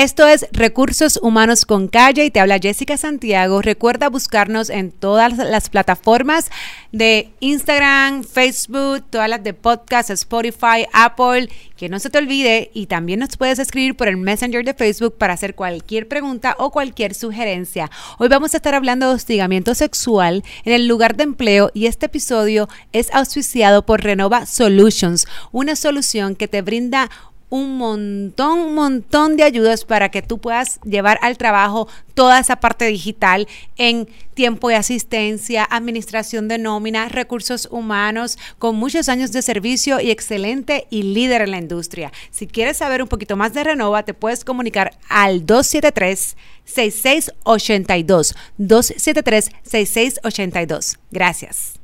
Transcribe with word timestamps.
Esto 0.00 0.26
es 0.26 0.46
Recursos 0.52 1.18
Humanos 1.20 1.66
con 1.66 1.86
Calle 1.86 2.24
y 2.24 2.30
te 2.30 2.40
habla 2.40 2.58
Jessica 2.58 2.96
Santiago. 2.96 3.60
Recuerda 3.60 4.08
buscarnos 4.08 4.70
en 4.70 4.92
todas 4.92 5.36
las 5.36 5.68
plataformas 5.68 6.50
de 6.90 7.28
Instagram, 7.40 8.24
Facebook, 8.24 9.04
todas 9.10 9.28
las 9.28 9.44
de 9.44 9.52
podcast, 9.52 10.08
Spotify, 10.08 10.86
Apple. 10.94 11.50
Que 11.76 11.90
no 11.90 11.98
se 11.98 12.08
te 12.08 12.16
olvide 12.16 12.70
y 12.72 12.86
también 12.86 13.20
nos 13.20 13.36
puedes 13.36 13.58
escribir 13.58 13.94
por 13.94 14.08
el 14.08 14.16
Messenger 14.16 14.64
de 14.64 14.72
Facebook 14.72 15.18
para 15.18 15.34
hacer 15.34 15.54
cualquier 15.54 16.08
pregunta 16.08 16.56
o 16.58 16.70
cualquier 16.70 17.12
sugerencia. 17.14 17.90
Hoy 18.18 18.28
vamos 18.28 18.54
a 18.54 18.56
estar 18.56 18.74
hablando 18.74 19.06
de 19.06 19.16
hostigamiento 19.16 19.74
sexual 19.74 20.42
en 20.64 20.72
el 20.72 20.88
lugar 20.88 21.14
de 21.14 21.24
empleo 21.24 21.70
y 21.74 21.84
este 21.84 22.06
episodio 22.06 22.70
es 22.94 23.12
auspiciado 23.12 23.84
por 23.84 24.02
Renova 24.02 24.46
Solutions, 24.46 25.26
una 25.52 25.76
solución 25.76 26.36
que 26.36 26.48
te 26.48 26.62
brinda 26.62 27.10
un 27.50 27.76
montón, 27.76 28.58
un 28.60 28.74
montón 28.74 29.36
de 29.36 29.42
ayudas 29.42 29.84
para 29.84 30.08
que 30.08 30.22
tú 30.22 30.38
puedas 30.38 30.80
llevar 30.84 31.18
al 31.20 31.36
trabajo 31.36 31.88
toda 32.14 32.38
esa 32.38 32.56
parte 32.56 32.86
digital 32.86 33.46
en 33.76 34.08
tiempo 34.34 34.68
de 34.68 34.76
asistencia, 34.76 35.66
administración 35.68 36.48
de 36.48 36.58
nómina, 36.58 37.08
recursos 37.08 37.68
humanos, 37.70 38.38
con 38.58 38.76
muchos 38.76 39.08
años 39.08 39.32
de 39.32 39.42
servicio 39.42 40.00
y 40.00 40.10
excelente 40.10 40.86
y 40.90 41.02
líder 41.02 41.42
en 41.42 41.50
la 41.50 41.58
industria. 41.58 42.12
Si 42.30 42.46
quieres 42.46 42.78
saber 42.78 43.02
un 43.02 43.08
poquito 43.08 43.36
más 43.36 43.52
de 43.52 43.64
Renova, 43.64 44.04
te 44.04 44.14
puedes 44.14 44.44
comunicar 44.44 44.96
al 45.08 45.44
273 45.44 46.36
6682 46.64 48.34
273 48.58 49.50
6682. 49.64 50.98
Gracias. 51.10 51.79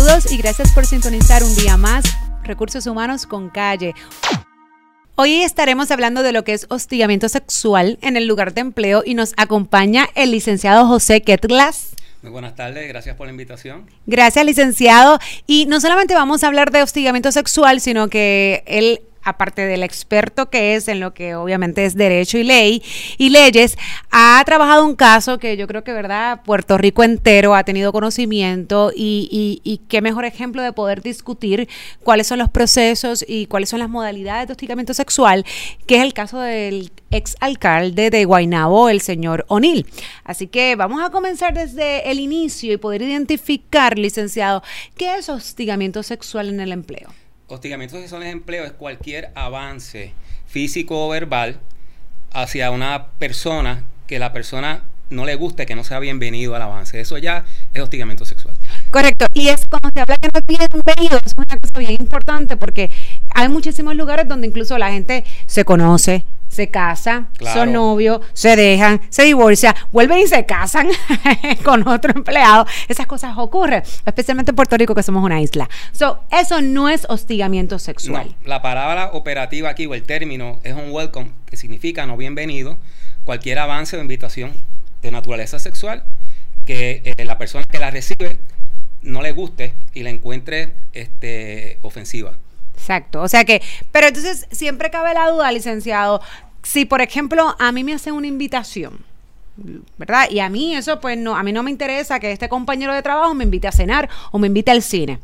Saludos 0.00 0.32
y 0.32 0.38
gracias 0.38 0.72
por 0.72 0.86
sintonizar 0.86 1.44
un 1.44 1.54
día 1.56 1.76
más 1.76 2.02
Recursos 2.42 2.86
Humanos 2.86 3.26
con 3.26 3.50
Calle. 3.50 3.92
Hoy 5.14 5.42
estaremos 5.42 5.90
hablando 5.90 6.22
de 6.22 6.32
lo 6.32 6.42
que 6.42 6.54
es 6.54 6.64
hostigamiento 6.70 7.28
sexual 7.28 7.98
en 8.00 8.16
el 8.16 8.26
lugar 8.26 8.54
de 8.54 8.62
empleo 8.62 9.02
y 9.04 9.12
nos 9.12 9.34
acompaña 9.36 10.08
el 10.14 10.30
licenciado 10.30 10.86
José 10.86 11.20
Ketlas. 11.20 11.90
Muy 12.22 12.32
buenas 12.32 12.56
tardes, 12.56 12.88
gracias 12.88 13.14
por 13.14 13.26
la 13.26 13.32
invitación. 13.32 13.90
Gracias, 14.06 14.42
licenciado. 14.46 15.18
Y 15.46 15.66
no 15.66 15.82
solamente 15.82 16.14
vamos 16.14 16.44
a 16.44 16.46
hablar 16.46 16.70
de 16.70 16.82
hostigamiento 16.82 17.30
sexual, 17.30 17.82
sino 17.82 18.08
que 18.08 18.62
él 18.66 19.02
aparte 19.22 19.66
del 19.66 19.82
experto 19.82 20.50
que 20.50 20.74
es 20.74 20.88
en 20.88 21.00
lo 21.00 21.14
que 21.14 21.34
obviamente 21.34 21.84
es 21.84 21.94
derecho 21.94 22.38
y 22.38 22.44
ley 22.44 22.82
y 23.18 23.30
leyes, 23.30 23.76
ha 24.10 24.42
trabajado 24.44 24.84
un 24.84 24.96
caso 24.96 25.38
que 25.38 25.56
yo 25.56 25.66
creo 25.66 25.84
que, 25.84 25.92
¿verdad? 25.92 26.42
Puerto 26.44 26.78
Rico 26.78 27.02
entero 27.02 27.54
ha 27.54 27.64
tenido 27.64 27.92
conocimiento 27.92 28.92
y, 28.94 29.60
y, 29.64 29.78
qué 29.88 30.00
mejor 30.02 30.24
ejemplo 30.24 30.62
de 30.62 30.72
poder 30.72 31.02
discutir 31.02 31.68
cuáles 32.02 32.26
son 32.26 32.38
los 32.38 32.50
procesos 32.50 33.24
y 33.26 33.46
cuáles 33.46 33.68
son 33.68 33.80
las 33.80 33.88
modalidades 33.88 34.48
de 34.48 34.52
hostigamiento 34.52 34.94
sexual, 34.94 35.44
que 35.86 35.96
es 35.96 36.02
el 36.02 36.12
caso 36.12 36.38
del 36.40 36.92
ex 37.10 37.36
alcalde 37.40 38.10
de 38.10 38.24
Guaynabo, 38.24 38.88
el 38.88 39.00
señor 39.00 39.44
O'Neill. 39.48 39.86
Así 40.24 40.46
que 40.46 40.76
vamos 40.76 41.02
a 41.02 41.10
comenzar 41.10 41.54
desde 41.54 42.10
el 42.10 42.20
inicio 42.20 42.72
y 42.72 42.76
poder 42.76 43.02
identificar, 43.02 43.98
licenciado, 43.98 44.62
qué 44.96 45.16
es 45.16 45.28
hostigamiento 45.28 46.02
sexual 46.02 46.48
en 46.48 46.60
el 46.60 46.72
empleo 46.72 47.10
hostigamiento 47.50 47.96
sexual 47.98 48.22
en 48.22 48.28
empleo 48.28 48.64
es 48.64 48.72
cualquier 48.72 49.30
avance 49.34 50.14
físico 50.46 51.06
o 51.06 51.08
verbal 51.10 51.58
hacia 52.32 52.70
una 52.70 53.08
persona 53.18 53.84
que 54.06 54.18
la 54.18 54.32
persona 54.32 54.84
no 55.10 55.26
le 55.26 55.34
guste, 55.34 55.66
que 55.66 55.74
no 55.74 55.82
sea 55.82 55.98
bienvenido 55.98 56.54
al 56.54 56.62
avance. 56.62 57.00
Eso 57.00 57.18
ya 57.18 57.44
es 57.74 57.82
hostigamiento 57.82 58.24
sexual. 58.24 58.54
Correcto. 58.92 59.26
Y 59.34 59.48
es 59.48 59.66
cuando 59.66 59.90
se 59.92 60.00
habla 60.00 60.16
que 60.16 60.28
no 60.32 60.38
es 60.38 60.46
bienvenido, 60.46 61.20
es 61.24 61.34
una 61.36 61.56
cosa 61.58 61.78
bien 61.80 61.96
importante 61.98 62.56
porque 62.56 62.90
hay 63.34 63.48
muchísimos 63.48 63.96
lugares 63.96 64.28
donde 64.28 64.46
incluso 64.46 64.78
la 64.78 64.92
gente 64.92 65.24
se 65.46 65.64
conoce, 65.64 66.24
se 66.60 66.68
casa, 66.68 67.28
son 67.54 67.72
novios, 67.72 68.20
se 68.34 68.54
dejan, 68.54 69.00
se 69.08 69.22
divorcian, 69.22 69.74
vuelven 69.92 70.18
y 70.18 70.26
se 70.26 70.44
casan 70.44 70.88
con 71.64 71.88
otro 71.88 72.12
empleado. 72.14 72.66
Esas 72.86 73.06
cosas 73.06 73.32
ocurren, 73.38 73.82
especialmente 74.04 74.50
en 74.50 74.56
Puerto 74.56 74.76
Rico, 74.76 74.94
que 74.94 75.02
somos 75.02 75.24
una 75.24 75.40
isla. 75.40 75.70
So, 75.92 76.22
eso 76.30 76.60
no 76.60 76.90
es 76.90 77.06
hostigamiento 77.08 77.78
sexual. 77.78 78.36
la 78.44 78.60
palabra 78.60 79.12
operativa 79.14 79.70
aquí 79.70 79.86
o 79.86 79.94
el 79.94 80.02
término 80.02 80.60
es 80.62 80.74
un 80.74 80.90
welcome, 80.90 81.30
que 81.46 81.56
significa 81.56 82.04
no 82.04 82.18
bienvenido. 82.18 82.76
Cualquier 83.24 83.58
avance 83.58 83.96
o 83.96 84.00
invitación 84.02 84.52
de 85.00 85.10
naturaleza 85.10 85.58
sexual 85.58 86.04
que 86.66 87.00
eh, 87.16 87.24
la 87.24 87.38
persona 87.38 87.64
que 87.64 87.78
la 87.78 87.90
recibe 87.90 88.38
no 89.00 89.22
le 89.22 89.32
guste 89.32 89.72
y 89.94 90.02
la 90.02 90.10
encuentre 90.10 90.74
este, 90.92 91.78
ofensiva. 91.80 92.36
Exacto. 92.80 93.20
O 93.20 93.28
sea 93.28 93.44
que, 93.44 93.62
pero 93.92 94.08
entonces 94.08 94.46
siempre 94.50 94.90
cabe 94.90 95.12
la 95.12 95.28
duda, 95.28 95.52
licenciado, 95.52 96.22
si 96.62 96.84
por 96.84 97.00
ejemplo 97.00 97.56
a 97.58 97.72
mí 97.72 97.84
me 97.84 97.94
hacen 97.94 98.14
una 98.14 98.26
invitación, 98.26 99.04
¿verdad? 99.98 100.30
Y 100.30 100.40
a 100.40 100.48
mí 100.48 100.74
eso 100.74 101.00
pues 101.00 101.18
no, 101.18 101.36
a 101.36 101.42
mí 101.42 101.52
no 101.52 101.62
me 101.62 101.70
interesa 101.70 102.20
que 102.20 102.32
este 102.32 102.48
compañero 102.48 102.94
de 102.94 103.02
trabajo 103.02 103.34
me 103.34 103.44
invite 103.44 103.68
a 103.68 103.72
cenar 103.72 104.08
o 104.30 104.38
me 104.38 104.46
invite 104.46 104.70
al 104.70 104.82
cine. 104.82 105.18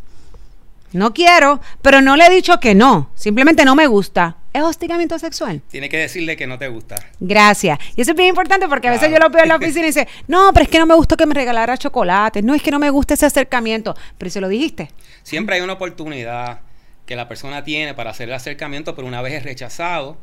No 0.93 1.13
quiero, 1.13 1.61
pero 1.83 2.01
no 2.01 2.17
le 2.17 2.27
he 2.27 2.31
dicho 2.31 2.59
que 2.61 2.75
no, 2.75 3.11
simplemente 3.15 3.65
no 3.65 3.75
me 3.75 3.87
gusta. 3.87 4.37
¿Es 4.53 4.63
hostigamiento 4.63 5.19
sexual? 5.19 5.61
Tiene 5.69 5.91
que 5.91 5.99
decirle 5.99 6.35
que 6.35 6.47
no 6.47 6.59
te 6.59 6.69
gusta. 6.69 6.97
Gracias. 7.21 7.79
Y 7.95 8.01
eso 8.01 8.13
es 8.13 8.17
bien 8.17 8.31
importante 8.31 8.67
porque 8.69 8.89
a 8.89 8.93
veces 8.93 9.11
yo 9.11 9.19
lo 9.19 9.29
veo 9.29 9.43
en 9.43 9.51
la 9.51 9.57
oficina 9.61 9.85
y 9.85 9.89
dice, 9.89 10.09
no, 10.29 10.51
pero 10.55 10.65
es 10.65 10.71
que 10.71 10.79
no 10.79 10.87
me 10.87 10.95
gustó 10.95 11.17
que 11.17 11.27
me 11.27 11.35
regalara 11.35 11.77
chocolate, 11.77 12.41
no 12.41 12.55
es 12.55 12.63
que 12.63 12.71
no 12.71 12.79
me 12.79 12.89
gusta 12.89 13.13
ese 13.13 13.27
acercamiento, 13.27 13.95
pero 14.17 14.31
se 14.31 14.41
lo 14.41 14.49
dijiste. 14.49 14.91
Siempre 15.23 15.57
hay 15.57 15.61
una 15.61 15.75
oportunidad 15.75 16.61
que 17.05 17.17
la 17.17 17.29
persona 17.29 17.65
tiene 17.65 17.93
para 17.93 18.11
hacer 18.11 18.31
el 18.31 18.35
acercamiento, 18.35 18.95
pero 18.97 19.07
una 19.07 19.21
vez 19.21 19.35
es 19.35 19.43
rechazado, 19.43 20.17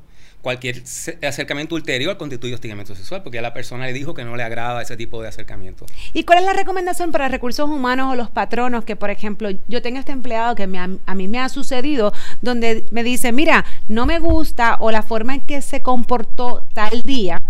cualquier 0.44 0.84
acercamiento 1.26 1.74
ulterior 1.74 2.18
constituye 2.18 2.54
hostigamiento 2.54 2.94
sexual, 2.94 3.24
porque 3.24 3.38
ya 3.38 3.42
la 3.42 3.54
persona 3.54 3.86
le 3.86 3.94
dijo 3.94 4.14
que 4.14 4.26
no 4.26 4.36
le 4.36 4.44
agrada 4.44 4.81
ese 4.81 4.98
tipo 4.98 5.22
de 5.22 5.30
acercamiento. 5.30 5.86
¿Y 6.14 6.26
cuál 6.26 6.40
es 6.40 6.46
la 6.46 6.54
recomendación 6.54 7.14
para 7.14 7.30
recursos 7.30 7.70
humanos 7.70 8.12
o 8.12 8.16
los 8.16 8.30
patronos 8.30 8.84
que, 8.84 8.98
por 8.98 9.09
ejemplo, 9.09 9.50
yo 9.70 9.81
tenga 9.81 10.02
este 10.02 10.12
empleado 10.12 10.54
que 10.54 10.64
a 10.64 11.16
mí 11.16 11.28
me 11.30 11.40
ha 11.40 11.48
sucedido, 11.48 12.14
donde 12.42 12.86
me 12.92 13.04
dice, 13.04 13.31
mira, 13.31 13.66
no 13.88 14.06
me 14.06 14.20
gusta 14.20 14.76
o 14.81 14.92
la 14.92 15.02
forma 15.02 15.36
en 15.36 15.42
que 15.42 15.62
se 15.62 15.81
comportó 15.81 16.68
tal 16.74 17.02
día, 17.04 17.42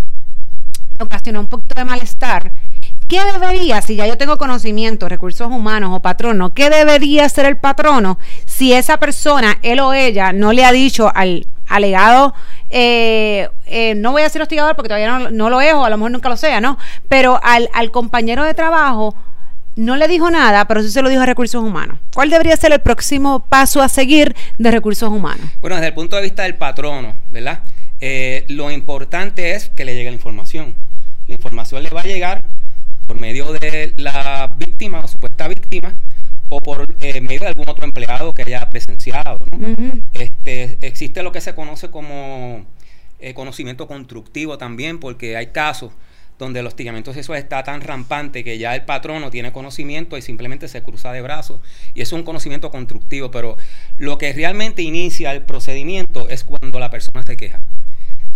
ocasionó 0.99 1.39
un 1.39 1.47
poquito 1.47 1.73
de 1.75 1.85
malestar 1.85 2.51
¿Qué 3.07 3.19
debería, 3.31 3.81
si 3.81 3.95
ya 3.95 4.07
yo 4.07 4.17
tengo 4.17 4.37
conocimiento, 4.37 5.09
recursos 5.09 5.47
humanos 5.47 5.91
o 5.93 6.01
patrono, 6.01 6.53
qué 6.53 6.69
debería 6.69 7.25
hacer 7.25 7.45
el 7.45 7.57
patrono 7.57 8.17
si 8.45 8.73
esa 8.73 8.97
persona, 8.97 9.59
él 9.61 9.81
o 9.81 9.93
ella, 9.93 10.33
no 10.33 10.53
le 10.53 10.65
ha 10.65 10.71
dicho 10.71 11.11
al 11.13 11.45
alegado, 11.67 12.33
eh, 12.75 13.49
eh, 13.67 13.93
no 13.93 14.13
voy 14.13 14.23
a 14.23 14.29
ser 14.29 14.41
hostigador 14.41 14.75
porque 14.75 14.89
todavía 14.89 15.29
no, 15.29 15.49
lo 15.51 15.61
es 15.61 15.75
o 15.75 15.85
a 15.85 15.91
lo 15.91 15.97
mejor 15.97 16.09
nunca 16.09 16.27
lo 16.27 16.37
sea, 16.37 16.59
¿no? 16.59 16.79
Pero 17.07 17.39
al, 17.43 17.69
al 17.71 17.91
compañero 17.91 18.43
de 18.43 18.55
trabajo 18.55 19.15
no 19.75 19.95
le 19.95 20.07
dijo 20.07 20.31
nada, 20.31 20.65
pero 20.65 20.81
sí 20.81 20.89
se 20.89 21.03
lo 21.03 21.09
dijo 21.09 21.21
a 21.21 21.27
recursos 21.27 21.63
humanos. 21.63 21.99
¿Cuál 22.15 22.31
debería 22.31 22.57
ser 22.57 22.73
el 22.73 22.79
próximo 22.79 23.41
paso 23.41 23.79
a 23.83 23.89
seguir 23.89 24.35
de 24.57 24.71
recursos 24.71 25.07
humanos? 25.07 25.47
Bueno, 25.61 25.75
desde 25.75 25.89
el 25.89 25.93
punto 25.93 26.15
de 26.15 26.23
vista 26.23 26.43
del 26.43 26.55
patrono, 26.55 27.13
¿verdad? 27.29 27.59
Eh, 28.01 28.45
lo 28.47 28.71
importante 28.71 29.53
es 29.53 29.69
que 29.69 29.85
le 29.85 29.93
llegue 29.93 30.09
la 30.09 30.15
información. 30.15 30.73
La 31.27 31.35
información 31.35 31.83
le 31.83 31.91
va 31.91 32.01
a 32.01 32.05
llegar 32.05 32.41
por 33.05 33.19
medio 33.19 33.53
de 33.53 33.93
la 33.97 34.51
víctima 34.57 35.01
o 35.01 35.07
supuesta 35.07 35.47
víctima 35.47 35.93
o 36.49 36.59
por 36.59 36.95
eh, 37.01 37.21
medio 37.21 37.41
de 37.41 37.47
algún 37.47 37.69
otro 37.69 37.85
empleado 37.85 38.33
que 38.33 38.43
haya 38.43 38.69
presenciado. 38.69 39.39
este, 40.13 40.77
existe 40.81 41.23
lo 41.23 41.31
que 41.31 41.41
se 41.41 41.55
conoce 41.55 41.89
como 41.89 42.65
eh, 43.19 43.33
conocimiento 43.33 43.87
constructivo 43.87 44.57
también, 44.57 44.99
porque 44.99 45.37
hay 45.37 45.47
casos 45.47 45.91
donde 46.39 46.59
el 46.59 46.67
hostigamiento 46.67 47.13
sexual 47.13 47.39
está 47.39 47.63
tan 47.63 47.81
rampante 47.81 48.43
que 48.43 48.57
ya 48.57 48.75
el 48.75 48.83
patrón 48.83 49.21
no 49.21 49.29
tiene 49.29 49.51
conocimiento 49.51 50.17
y 50.17 50.21
simplemente 50.21 50.67
se 50.67 50.83
cruza 50.83 51.11
de 51.11 51.21
brazos. 51.21 51.61
Y 51.93 52.01
es 52.01 52.11
un 52.11 52.23
conocimiento 52.23 52.71
constructivo, 52.71 53.31
pero 53.31 53.57
lo 53.97 54.17
que 54.17 54.33
realmente 54.33 54.81
inicia 54.81 55.31
el 55.31 55.43
procedimiento 55.43 56.29
es 56.29 56.43
cuando 56.43 56.79
la 56.79 56.89
persona 56.89 57.23
se 57.23 57.37
queja. 57.37 57.61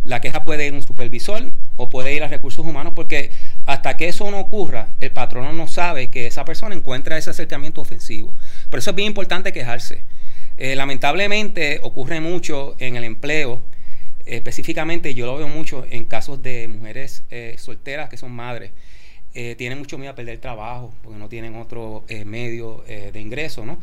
La 0.04 0.22
queja 0.22 0.46
puede 0.46 0.66
ir 0.66 0.74
a 0.74 0.78
un 0.78 0.84
supervisor 0.84 1.52
o 1.76 1.90
puede 1.90 2.14
ir 2.14 2.24
a 2.24 2.30
recursos 2.30 2.66
humanos 2.66 2.94
porque 2.96 3.32
hasta 3.68 3.98
que 3.98 4.08
eso 4.08 4.32
no 4.32 4.40
ocurra, 4.40 4.96
el 5.02 5.12
patrono 5.12 5.52
no 5.52 5.68
sabe 5.68 6.08
que 6.08 6.26
esa 6.26 6.46
persona 6.46 6.74
encuentra 6.74 7.18
ese 7.18 7.30
acercamiento 7.30 7.82
ofensivo. 7.82 8.34
Por 8.70 8.80
eso 8.80 8.92
es 8.92 8.96
bien 8.96 9.08
importante 9.08 9.52
quejarse. 9.52 10.00
Eh, 10.58 10.74
lamentablemente 10.76 11.82
ocurre 11.84 12.22
mucho 12.22 12.78
en 12.80 12.96
el 12.96 13.04
empleo, 13.04 13.62
específicamente 14.26 15.14
yo 15.14 15.26
lo 15.26 15.36
veo 15.36 15.50
mucho 15.50 15.86
en 15.90 16.06
casos 16.06 16.42
de 16.42 16.70
mujeres 16.70 17.24
eh, 17.30 17.56
solteras 17.58 18.10
que 18.10 18.16
son 18.16 18.32
madres. 18.32 18.72
Eh, 19.34 19.56
tienen 19.56 19.78
mucho 19.78 19.98
miedo 19.98 20.14
a 20.14 20.16
perder 20.16 20.40
trabajo 20.40 20.94
porque 21.04 21.20
no 21.20 21.28
tienen 21.28 21.58
otro 21.58 22.06
medio 22.26 22.86
de 22.88 23.20
ingreso, 23.20 23.66
¿no? 23.66 23.78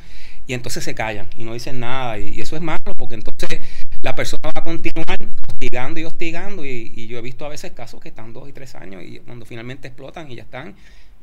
Y 0.47 0.55
entonces 0.55 0.83
se 0.83 0.95
callan 0.95 1.29
y 1.37 1.45
no 1.45 1.53
dicen 1.53 1.79
nada. 1.79 2.19
Y, 2.19 2.31
y, 2.31 2.41
eso 2.41 2.57
es 2.57 2.63
malo 2.63 2.95
porque 2.97 3.15
entonces 3.15 3.61
la 4.05 4.15
persona 4.15 4.51
va 4.55 4.61
a 4.61 4.63
continuar 4.63 5.19
hostigando 5.49 5.99
y 5.99 6.05
hostigando 6.05 6.67
y, 6.67 7.07
yo 7.07 7.19
he 7.19 7.23
visto 7.23 7.47
a 7.47 7.49
veces 7.49 7.73
casos 7.73 8.03
que 8.03 8.11
están 8.11 8.35
dos 8.35 8.47
y 8.47 8.53
tres 8.53 8.75
años 8.75 9.03
y 9.03 9.19
cuando 9.21 9.47
finalmente 9.47 9.89
explotan 9.89 10.31
y 10.31 10.37
ya 10.37 10.43
están 10.43 10.75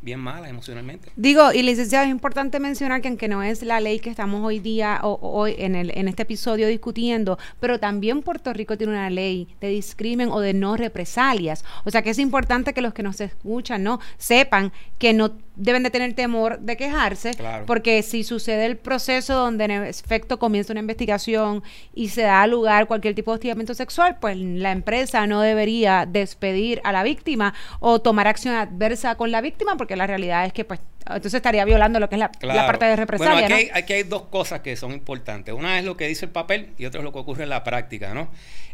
bien 0.02 0.20
mala 0.20 0.50
emocionalmente. 0.50 1.10
Digo, 1.16 1.52
y 1.54 1.64
licenciado, 1.64 2.06
es 2.06 2.12
importante 2.12 2.60
mencionar 2.60 3.02
que 3.02 3.08
aunque 3.08 3.28
no 3.28 3.44
es 3.44 3.62
la 3.62 3.80
ley 3.80 4.00
que 4.00 4.10
estamos 4.10 4.44
hoy 4.44 4.60
día, 4.60 5.00
o, 5.04 5.20
hoy 5.22 5.56
en, 5.58 5.76
el, 5.76 5.92
en 5.96 6.08
este 6.08 6.24
episodio 6.24 6.68
discutiendo, 6.68 7.38
pero 7.60 7.80
también 7.80 8.22
Puerto 8.22 8.54
Rico 8.54 8.78
tiene 8.78 8.94
una 8.94 9.10
ley 9.10 9.48
de 9.60 9.70
discrimen 9.70 10.30
o 10.30 10.40
de 10.40 10.54
no 10.54 10.76
represalias. 10.76 11.64
O 11.86 11.92
sea 11.92 12.02
que 12.02 12.10
es 12.10 12.20
importante 12.20 12.74
que 12.74 12.82
los 12.82 12.94
que 12.94 13.04
nos 13.04 13.22
escuchan, 13.22 13.84
¿no? 13.84 14.00
Sepan 14.18 14.72
que 14.98 15.14
no 15.14 15.32
deben 15.56 15.84
de 15.84 15.90
tener 15.90 16.14
temor 16.14 16.60
de 16.60 16.78
quejarse, 16.78 17.32
porque 17.68 18.02
si 18.04 18.24
sucede 18.24 18.66
el 18.66 18.78
proceso 18.78 19.36
donde 19.36 19.66
en 19.66 19.72
efecto 19.72 20.40
comienza 20.40 20.74
una 20.74 20.80
investigación 20.80 21.64
y 21.94 22.10
se 22.10 22.24
da 22.24 22.48
lugar 22.48 22.88
cualquier 22.88 23.14
tipo 23.14 23.32
de 23.32 23.36
hostigamiento 23.36 23.74
sexual, 23.74 24.18
pues 24.20 24.38
la 24.38 24.72
empresa 24.72 25.28
no 25.28 25.42
debería 25.42 26.08
despedir 26.08 26.82
a 26.84 26.92
la 26.92 27.04
víctima 27.04 27.54
o 27.80 28.00
tomar 28.00 28.28
acción 28.28 28.56
adversa 28.56 29.16
con 29.16 29.32
la 29.32 29.42
víctima, 29.42 29.78
porque 29.78 29.91
la 29.96 30.08
realidad 30.08 30.46
es 30.46 30.54
que 30.54 30.66
pues 30.66 30.80
entonces 31.06 31.36
estaría 31.36 31.66
violando 31.66 32.00
lo 32.00 32.10
que 32.10 32.16
es 32.16 32.20
la, 32.20 32.32
parte 32.68 32.86
de 32.86 32.96
represalia. 32.96 33.34
Bueno, 33.34 33.46
aquí, 33.46 33.54
hay, 33.54 33.70
aquí, 33.74 33.94
hay, 33.94 34.04
dos 34.04 34.24
cosas 34.24 34.62
que 34.62 34.76
son 34.76 34.92
importantes. 34.92 35.54
Una 35.54 35.80
es 35.80 35.86
lo 35.86 35.98
que 35.98 36.08
dice 36.08 36.26
el 36.26 36.32
papel 36.32 36.74
y 36.78 36.86
otra 36.86 37.00
es 37.00 37.04
lo 37.04 37.12
que 37.12 37.20
ocurre 37.20 37.44
en 37.44 37.50
la 37.50 37.64
práctica, 37.64 38.14
¿no? 38.14 38.30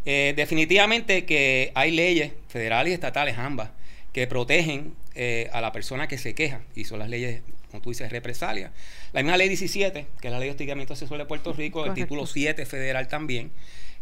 Eh, 0.06 0.34
definitivamente 0.36 1.26
que 1.26 1.72
hay 1.76 1.92
leyes 1.92 2.34
federales 2.48 2.92
y 2.92 2.94
estatales 2.94 3.38
ambas 3.38 3.70
que 4.14 4.28
protegen 4.28 4.94
eh, 5.16 5.50
a 5.54 5.62
la 5.62 5.72
persona 5.72 6.08
que 6.08 6.18
se 6.18 6.34
queja 6.34 6.62
y 6.76 6.86
son 6.86 7.00
las 7.00 7.10
leyes, 7.10 7.42
como 7.72 7.82
tú 7.82 7.90
dices, 7.90 8.12
represalia. 8.12 8.72
La 9.14 9.22
misma 9.22 9.38
ley 9.38 9.48
17, 9.48 10.08
que 10.20 10.28
es 10.28 10.32
la 10.32 10.40
ley 10.40 10.48
de 10.48 10.52
hostigamiento 10.52 10.96
sexual 10.96 11.20
de 11.20 11.26
Puerto 11.26 11.54
Rico, 11.54 11.86
el 11.86 11.94
título 11.94 12.26
7 12.26 12.66
federal 12.66 13.08
también, 13.08 13.52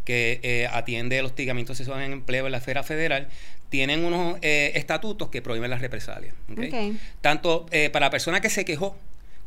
que 0.05 0.39
eh, 0.43 0.67
atiende 0.71 1.19
el 1.19 1.25
hostigamiento 1.25 1.75
sexual 1.75 2.01
en 2.03 2.13
empleo 2.13 2.45
en 2.45 2.51
la 2.51 2.59
esfera 2.59 2.83
federal, 2.83 3.27
tienen 3.69 4.05
unos 4.05 4.37
eh, 4.41 4.71
estatutos 4.75 5.29
que 5.29 5.41
prohíben 5.41 5.69
las 5.69 5.81
represalias. 5.81 6.35
Tanto 7.21 7.65
eh, 7.71 7.89
para 7.89 8.05
la 8.05 8.09
persona 8.11 8.39
que 8.39 8.49
se 8.49 8.63
quejó 8.63 8.95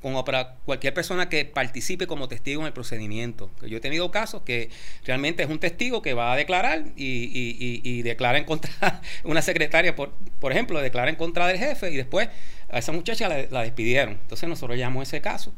como 0.03 0.25
para 0.25 0.55
cualquier 0.65 0.95
persona 0.95 1.29
que 1.29 1.45
participe 1.45 2.07
como 2.07 2.29
testigo 2.29 2.61
en 2.61 2.67
el 2.67 2.73
procedimiento. 2.73 3.51
Yo 3.63 3.79
he 3.79 3.81
tenido 3.81 4.11
casos 4.11 4.43
que 4.43 4.71
realmente 5.05 5.43
es 5.43 5.49
un 5.49 5.59
testigo 5.59 6.03
que 6.03 6.15
va 6.15 6.33
a 6.33 6.37
declarar 6.37 6.85
y, 6.97 8.03
declara 8.03 8.39
en 8.39 8.45
contra 8.45 9.01
una 9.25 9.43
secretaria, 9.43 9.97
por, 9.97 10.13
por 10.41 10.53
ejemplo, 10.53 10.81
declara 10.81 11.11
en 11.11 11.17
contra 11.17 11.47
del 11.47 11.59
jefe 11.59 11.91
y 11.91 11.97
después 11.97 12.29
a 12.71 12.79
esa 12.79 12.93
muchacha 12.93 13.29
la, 13.29 13.45
la 13.51 13.63
despidieron. 13.63 14.19
Entonces 14.23 14.49
nosotros 14.49 14.79
llamamos 14.79 15.09
ese 15.09 15.21
caso 15.21 15.53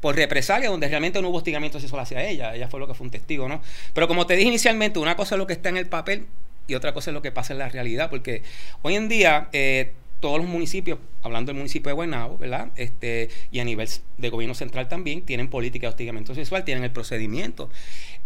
por 0.00 0.16
represalia, 0.16 0.68
donde 0.68 0.88
realmente 0.88 1.22
no 1.22 1.28
hubo 1.28 1.38
hostigamiento 1.38 1.78
sexual 1.78 2.02
hacia 2.02 2.26
ella. 2.26 2.54
Ella 2.54 2.68
fue 2.68 2.80
lo 2.80 2.88
que 2.88 2.94
fue 2.94 3.04
un 3.04 3.10
testigo, 3.10 3.48
¿no? 3.48 3.62
Pero 3.94 4.08
como 4.08 4.26
te 4.26 4.34
dije 4.34 4.48
inicialmente, 4.48 4.98
una 4.98 5.16
cosa 5.16 5.36
es 5.36 5.38
lo 5.38 5.46
que 5.46 5.52
está 5.52 5.68
en 5.68 5.76
el 5.76 5.86
papel 5.86 6.26
y 6.66 6.74
otra 6.74 6.92
cosa 6.92 7.10
es 7.10 7.14
lo 7.14 7.22
que 7.22 7.32
pasa 7.32 7.52
en 7.52 7.60
la 7.60 7.68
realidad, 7.68 8.10
porque 8.10 8.42
hoy 8.82 8.96
en 8.96 9.08
día 9.08 9.48
eh, 9.52 9.92
todos 10.22 10.38
los 10.38 10.46
municipios, 10.46 11.00
hablando 11.22 11.50
del 11.50 11.56
municipio 11.56 11.90
de 11.90 11.94
Guaynabo, 11.94 12.38
¿verdad? 12.38 12.68
Este, 12.76 13.28
y 13.50 13.58
a 13.58 13.64
nivel 13.64 13.88
de 14.18 14.30
gobierno 14.30 14.54
central 14.54 14.88
también, 14.88 15.22
tienen 15.22 15.48
política 15.48 15.88
de 15.88 15.90
hostigamiento 15.90 16.32
sexual, 16.32 16.64
tienen 16.64 16.84
el 16.84 16.92
procedimiento. 16.92 17.68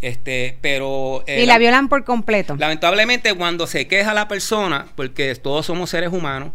Este, 0.03 0.59
pero... 0.61 1.25
Eh, 1.27 1.43
y 1.43 1.47
la, 1.47 1.57
violan 1.57 1.89
por 1.89 2.05
completo. 2.05 2.55
Lamentablemente, 2.59 3.33
cuando 3.33 3.67
se 3.67 3.89
queja 3.89 4.13
la 4.13 4.29
persona, 4.29 4.89
porque 4.95 5.35
todos 5.37 5.65
somos 5.65 5.89
seres 5.89 6.13
humanos, 6.13 6.51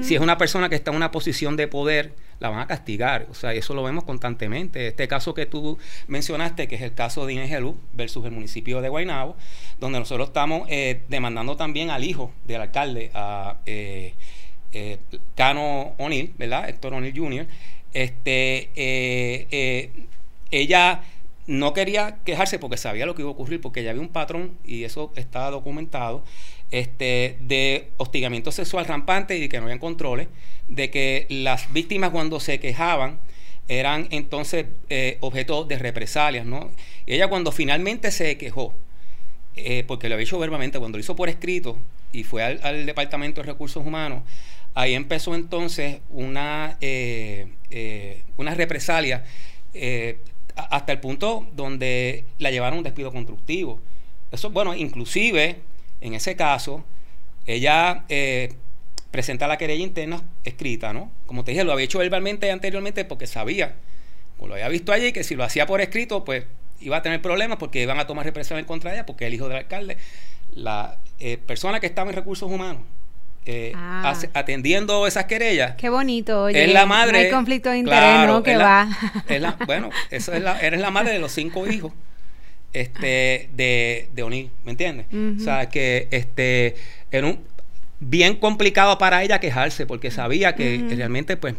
si 0.00 0.14
es 0.14 0.20
una 0.22 0.38
persona 0.38 0.70
que 0.70 0.76
está 0.76 0.92
en 0.92 0.96
una 0.96 1.10
posición 1.10 1.56
de 1.56 1.68
poder, 1.68 2.14
la 2.40 2.48
van 2.48 2.60
a 2.60 2.66
castigar. 2.66 3.26
O 3.30 3.34
sea, 3.34 3.52
eso 3.52 3.74
lo 3.74 3.82
vemos 3.82 4.04
constantemente. 4.04 4.88
Este 4.88 5.06
caso 5.08 5.34
que 5.34 5.44
tú 5.44 5.76
mencionaste, 6.08 6.68
que 6.68 6.76
es 6.76 6.82
el 6.82 6.94
caso 6.94 7.26
de 7.26 7.34
Inés 7.34 7.52
versus 7.92 8.24
el 8.24 8.32
municipio 8.32 8.80
de 8.80 8.88
Guaynabo, 8.88 9.36
donde 9.78 9.98
nosotros 9.98 10.28
estamos 10.28 10.66
eh, 10.70 11.02
demandando 11.10 11.54
también 11.54 11.90
al 11.90 12.02
hijo 12.02 12.32
del 12.46 12.62
alcalde, 12.62 13.10
a 13.12 13.58
eh, 13.66 14.14
eh, 14.72 14.98
Cano 15.34 15.94
O'Neill, 15.98 16.32
¿verdad? 16.38 16.68
Héctor 16.68 16.94
O'Neill 16.94 17.16
Jr. 17.16 17.46
Este, 17.92 18.70
ella 20.50 21.02
no 21.46 21.72
quería 21.72 22.18
quejarse 22.24 22.58
porque 22.58 22.76
sabía 22.76 23.06
lo 23.06 23.14
que 23.14 23.22
iba 23.22 23.30
a 23.30 23.32
ocurrir, 23.32 23.60
porque 23.60 23.82
ya 23.82 23.90
había 23.90 24.02
un 24.02 24.08
patrón 24.08 24.58
y 24.64 24.84
eso 24.84 25.12
estaba 25.16 25.50
documentado 25.50 26.24
este, 26.70 27.38
de 27.40 27.90
hostigamiento 27.96 28.50
sexual 28.50 28.86
rampante 28.86 29.38
y 29.38 29.48
que 29.48 29.58
no 29.58 29.64
había 29.64 29.78
controles, 29.78 30.28
de 30.68 30.90
que 30.90 31.26
las 31.28 31.72
víctimas 31.72 32.10
cuando 32.10 32.40
se 32.40 32.58
quejaban 32.58 33.20
eran 33.68 34.08
entonces 34.10 34.66
eh, 34.90 35.18
objeto 35.20 35.64
de 35.64 35.78
represalias, 35.78 36.46
¿no? 36.46 36.70
Ella 37.06 37.28
cuando 37.28 37.52
finalmente 37.52 38.10
se 38.10 38.36
quejó, 38.38 38.74
eh, 39.56 39.84
porque 39.86 40.08
lo 40.08 40.14
había 40.14 40.24
hecho 40.24 40.38
verbalmente, 40.38 40.78
cuando 40.78 40.98
lo 40.98 41.00
hizo 41.00 41.16
por 41.16 41.28
escrito 41.28 41.78
y 42.12 42.24
fue 42.24 42.42
al, 42.42 42.86
Departamento 42.86 43.40
de 43.40 43.46
Recursos 43.46 43.84
Humanos, 43.84 44.22
ahí 44.76 44.94
empezó 44.94 45.34
entonces 45.34 45.98
una, 46.10 46.76
eh, 46.80 47.48
una 48.36 48.54
represalia 48.54 49.24
hasta 50.54 50.92
el 50.92 51.00
punto 51.00 51.48
donde 51.54 52.24
la 52.38 52.52
llevaron 52.52 52.76
a 52.76 52.78
un 52.78 52.84
despido 52.84 53.10
constructivo. 53.10 53.80
Eso, 54.30 54.50
bueno, 54.50 54.74
inclusive 54.74 55.60
en 56.00 56.14
ese 56.14 56.36
caso, 56.36 56.84
ella 57.46 58.04
eh, 58.08 58.52
presenta 59.10 59.46
la 59.46 59.56
querella 59.58 59.82
interna 59.82 60.22
escrita, 60.44 60.92
¿no? 60.92 61.10
Como 61.26 61.44
te 61.44 61.52
dije, 61.52 61.64
lo 61.64 61.72
había 61.72 61.84
hecho 61.84 61.98
verbalmente 61.98 62.50
anteriormente 62.50 63.04
porque 63.04 63.26
sabía, 63.26 63.76
como 64.36 64.48
lo 64.48 64.54
había 64.54 64.68
visto 64.68 64.92
allí, 64.92 65.12
que 65.12 65.24
si 65.24 65.34
lo 65.34 65.44
hacía 65.44 65.66
por 65.66 65.80
escrito, 65.80 66.24
pues 66.24 66.44
iba 66.80 66.98
a 66.98 67.02
tener 67.02 67.22
problemas 67.22 67.58
porque 67.58 67.82
iban 67.82 67.98
a 67.98 68.06
tomar 68.06 68.26
represión 68.26 68.58
en 68.58 68.66
contra 68.66 68.90
de 68.90 68.98
ella, 68.98 69.06
porque 69.06 69.26
el 69.26 69.34
hijo 69.34 69.48
del 69.48 69.58
alcalde, 69.58 69.96
la 70.52 70.98
eh, 71.18 71.38
persona 71.38 71.80
que 71.80 71.86
estaba 71.86 72.10
en 72.10 72.16
recursos 72.16 72.50
humanos, 72.50 72.82
eh, 73.46 73.72
ah. 73.74 74.14
atendiendo 74.34 75.06
esas 75.06 75.24
querellas. 75.24 75.76
Qué 75.76 75.88
bonito, 75.88 76.44
oye. 76.44 76.64
Es 76.64 76.72
la 76.72 76.84
madre. 76.84 77.12
No 77.12 77.18
hay 77.18 77.30
conflicto 77.30 77.70
de 77.70 77.78
interés, 77.78 78.26
¿no? 78.26 78.42
Que 78.42 78.56
va. 78.56 78.88
bueno, 79.66 79.90
eso 80.10 80.32
es 80.32 80.42
la, 80.42 80.60
eres 80.60 80.80
la 80.80 80.90
madre 80.90 81.12
de 81.12 81.18
los 81.18 81.32
cinco 81.32 81.66
hijos 81.66 81.92
este, 82.72 83.48
de, 83.54 84.08
de 84.12 84.22
O'Neill, 84.22 84.50
¿me 84.64 84.72
entiendes? 84.72 85.06
O 85.12 85.42
sea, 85.42 85.68
que 85.68 86.08
este, 86.10 86.76
era 87.10 87.26
un, 87.26 87.40
bien 88.00 88.36
complicado 88.36 88.98
para 88.98 89.22
ella 89.22 89.40
quejarse 89.40 89.86
porque 89.86 90.10
sabía 90.10 90.54
que 90.54 90.84
realmente 90.94 91.36
pues 91.36 91.54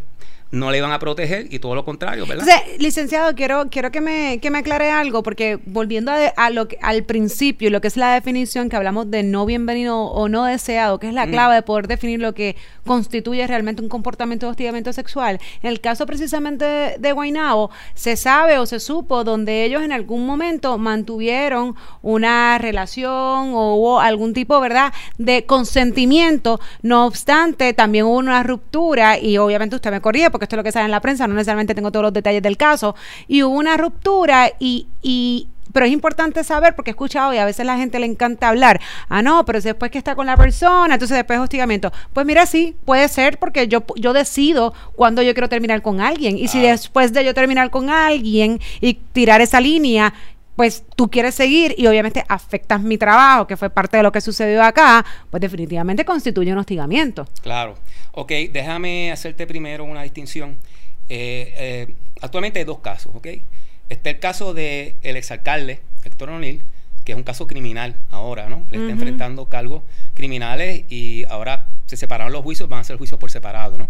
no 0.52 0.72
le 0.72 0.78
iban 0.78 0.92
a 0.92 1.00
proteger 1.00 1.54
y 1.54 1.60
todo 1.60 1.76
lo 1.76 1.84
contrario, 1.84 2.26
¿verdad? 2.26 2.46
licenciado, 2.80 3.36
quiero, 3.36 3.70
quiero 3.70 3.92
que, 3.92 4.02
me, 4.02 4.40
que 4.40 4.50
me 4.50 4.60
aclare 4.60 4.90
algo, 4.90 5.24
porque 5.24 5.60
volviendo 5.66 6.12
a, 6.12 6.50
lo 6.50 6.68
que, 6.68 6.78
al 6.82 7.04
principio, 7.04 7.70
lo 7.70 7.82
que 7.82 7.88
es 7.88 7.98
la 7.98 8.14
definición 8.14 8.70
que 8.70 8.76
hablamos 8.76 9.12
de 9.12 9.24
no 9.24 9.46
bienvenido 9.46 9.98
o 9.98 10.30
no 10.30 10.46
deseado, 10.46 11.00
que 11.00 11.08
es 11.08 11.14
la 11.14 11.26
mm. 11.26 11.32
clave 11.32 11.56
de 11.56 11.62
poder 11.64 11.88
definir 11.88 12.20
lo 12.20 12.34
que 12.34 12.56
constituye 12.86 13.46
realmente 13.46 13.82
un 13.82 13.90
comportamiento 13.90 14.46
de 14.46 14.52
hostigamiento 14.52 14.94
sexual. 14.94 15.40
En 15.62 15.70
el 15.70 15.82
caso 15.82 16.06
precisamente 16.06 16.66
de, 16.66 16.98
de 16.98 17.12
Guaynabo, 17.12 17.70
se 17.94 18.16
sabe 18.16 18.58
o 18.58 18.66
se 18.66 18.80
supo 18.80 19.24
donde 19.24 19.66
ellos 19.66 19.82
en 19.84 19.92
algún 19.92 20.26
momento 20.26 20.78
mantuvieron 20.78 21.76
una 22.02 22.58
relación 22.58 23.54
o 23.54 23.76
hubo 23.76 24.00
algún 24.00 24.34
tipo, 24.34 24.60
¿verdad?, 24.60 24.94
de 25.18 25.46
consentimiento. 25.46 26.60
No 26.82 27.06
obstante, 27.06 27.74
también 27.74 28.06
hubo 28.06 28.18
una 28.18 28.44
ruptura 28.44 29.20
y 29.20 29.38
obviamente 29.38 29.76
usted 29.76 29.92
me 29.92 30.02
corría 30.02 30.30
porque 30.38 30.46
esto 30.46 30.56
es 30.56 30.58
lo 30.58 30.64
que 30.64 30.72
sale 30.72 30.86
en 30.86 30.92
la 30.92 31.02
prensa, 31.02 31.28
no 31.28 31.34
necesariamente 31.34 31.74
tengo 31.74 31.92
todos 31.92 32.04
los 32.04 32.14
detalles 32.14 32.44
del 32.44 32.58
caso, 32.58 32.96
y 33.28 33.42
hubo 33.42 33.58
una 33.58 33.76
ruptura 33.76 34.52
y, 34.60 34.88
y 35.02 35.48
pero 35.74 35.86
es 35.86 35.92
importante 35.92 36.44
saber 36.44 36.76
porque 36.76 36.92
he 36.92 36.94
escuchado 36.94 37.34
y 37.34 37.38
a 37.38 37.46
veces 37.46 37.66
la 37.66 37.78
gente 37.78 38.00
le 38.00 38.06
encanta 38.06 38.50
hablar. 38.50 38.80
Ah, 39.10 39.22
no, 39.22 39.46
pero 39.46 39.60
después 39.60 39.92
que 39.92 39.98
está 39.98 40.16
con 40.16 40.26
la 40.26 40.38
persona, 40.38 40.96
entonces 40.96 41.16
después 41.16 41.40
hostigamiento. 41.40 41.92
Pues 42.14 42.26
mira, 42.26 42.46
sí, 42.46 42.76
puede 42.86 43.08
ser 43.10 43.38
porque 43.38 43.68
yo, 43.68 43.84
yo 43.96 44.14
decido 44.14 44.74
cuándo 44.96 45.22
yo 45.22 45.34
quiero 45.34 45.50
terminar 45.50 45.82
con 45.82 46.02
alguien. 46.02 46.38
Y 46.38 46.48
si 46.48 46.66
ah. 46.66 46.72
después 46.72 47.14
de 47.14 47.26
yo 47.26 47.34
terminar 47.34 47.70
con 47.70 47.90
alguien 47.90 48.60
y 48.82 48.96
tirar 48.96 49.42
esa 49.42 49.60
línea, 49.60 50.14
pues 50.58 50.84
tú 50.96 51.10
quieres 51.12 51.36
seguir 51.36 51.76
y 51.78 51.86
obviamente 51.86 52.26
afectas 52.28 52.82
mi 52.82 52.98
trabajo, 52.98 53.46
que 53.46 53.56
fue 53.56 53.70
parte 53.70 53.98
de 53.98 54.04
lo 54.04 54.12
que 54.12 54.22
sucedió 54.22 54.64
acá, 54.64 55.06
pues 55.30 55.40
definitivamente 55.40 56.04
constituye 56.04 56.52
un 56.52 56.58
hostigamiento. 56.58 57.28
Claro. 57.44 57.78
Ok, 58.14 58.32
déjame 58.52 59.12
hacerte 59.12 59.46
primero 59.46 59.84
una 59.84 60.02
distinción. 60.02 60.58
Eh, 61.10 61.54
eh, 61.56 61.94
actualmente 62.22 62.58
hay 62.58 62.66
dos 62.66 62.80
casos, 62.80 63.14
¿ok? 63.14 63.28
Está 63.88 64.10
el 64.10 64.20
caso 64.20 64.56
del 64.56 64.96
el 65.04 65.16
exalcalde 65.16 65.80
Héctor 66.04 66.32
O'Neill, 66.32 66.64
que 67.06 67.12
es 67.12 67.18
un 67.18 67.24
caso 67.24 67.46
criminal 67.46 67.96
ahora, 68.10 68.50
¿no? 68.50 68.66
Le 68.72 68.80
está 68.80 68.92
enfrentando 68.92 69.48
cargos 69.50 69.84
criminales 70.16 70.86
y 70.90 71.24
ahora 71.30 71.68
se 71.86 71.98
separaron 71.98 72.34
los 72.34 72.42
juicios, 72.42 72.68
van 72.68 72.80
a 72.80 72.84
ser 72.84 72.98
juicios 72.98 73.20
por 73.20 73.30
separado, 73.30 73.78
¿no? 73.78 73.90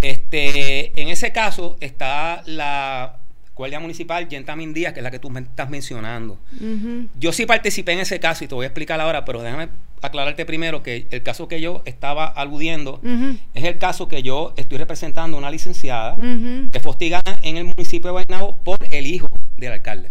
Este, 0.00 0.98
en 1.00 1.08
ese 1.08 1.32
caso 1.32 1.76
está 1.80 2.44
la 2.46 3.16
Guardia 3.60 3.78
Municipal 3.78 4.26
Gentamin 4.26 4.72
Díaz, 4.72 4.94
que 4.94 5.00
es 5.00 5.04
la 5.04 5.10
que 5.10 5.18
tú 5.18 5.28
me 5.28 5.40
estás 5.40 5.68
mencionando. 5.68 6.38
Yo 7.18 7.30
sí 7.32 7.44
participé 7.44 7.92
en 7.92 8.00
ese 8.00 8.18
caso 8.18 8.42
y 8.42 8.48
te 8.48 8.54
voy 8.54 8.64
a 8.64 8.68
explicar 8.68 8.98
ahora, 9.00 9.26
pero 9.26 9.42
déjame 9.42 9.68
aclararte 10.02 10.46
primero 10.46 10.82
que 10.82 11.06
el 11.10 11.22
caso 11.22 11.46
que 11.46 11.60
yo 11.60 11.82
estaba 11.84 12.26
aludiendo 12.26 13.02
es 13.52 13.64
el 13.64 13.76
caso 13.76 14.08
que 14.08 14.22
yo 14.22 14.54
estoy 14.56 14.78
representando 14.78 15.36
una 15.36 15.50
licenciada 15.50 16.16
que 16.72 16.80
fue 16.80 16.92
hostigada 16.92 17.38
en 17.42 17.58
el 17.58 17.64
municipio 17.64 18.08
de 18.08 18.12
Guaynabo 18.12 18.56
por 18.56 18.78
el 18.90 19.06
hijo 19.06 19.28
del 19.58 19.72
alcalde. 19.72 20.08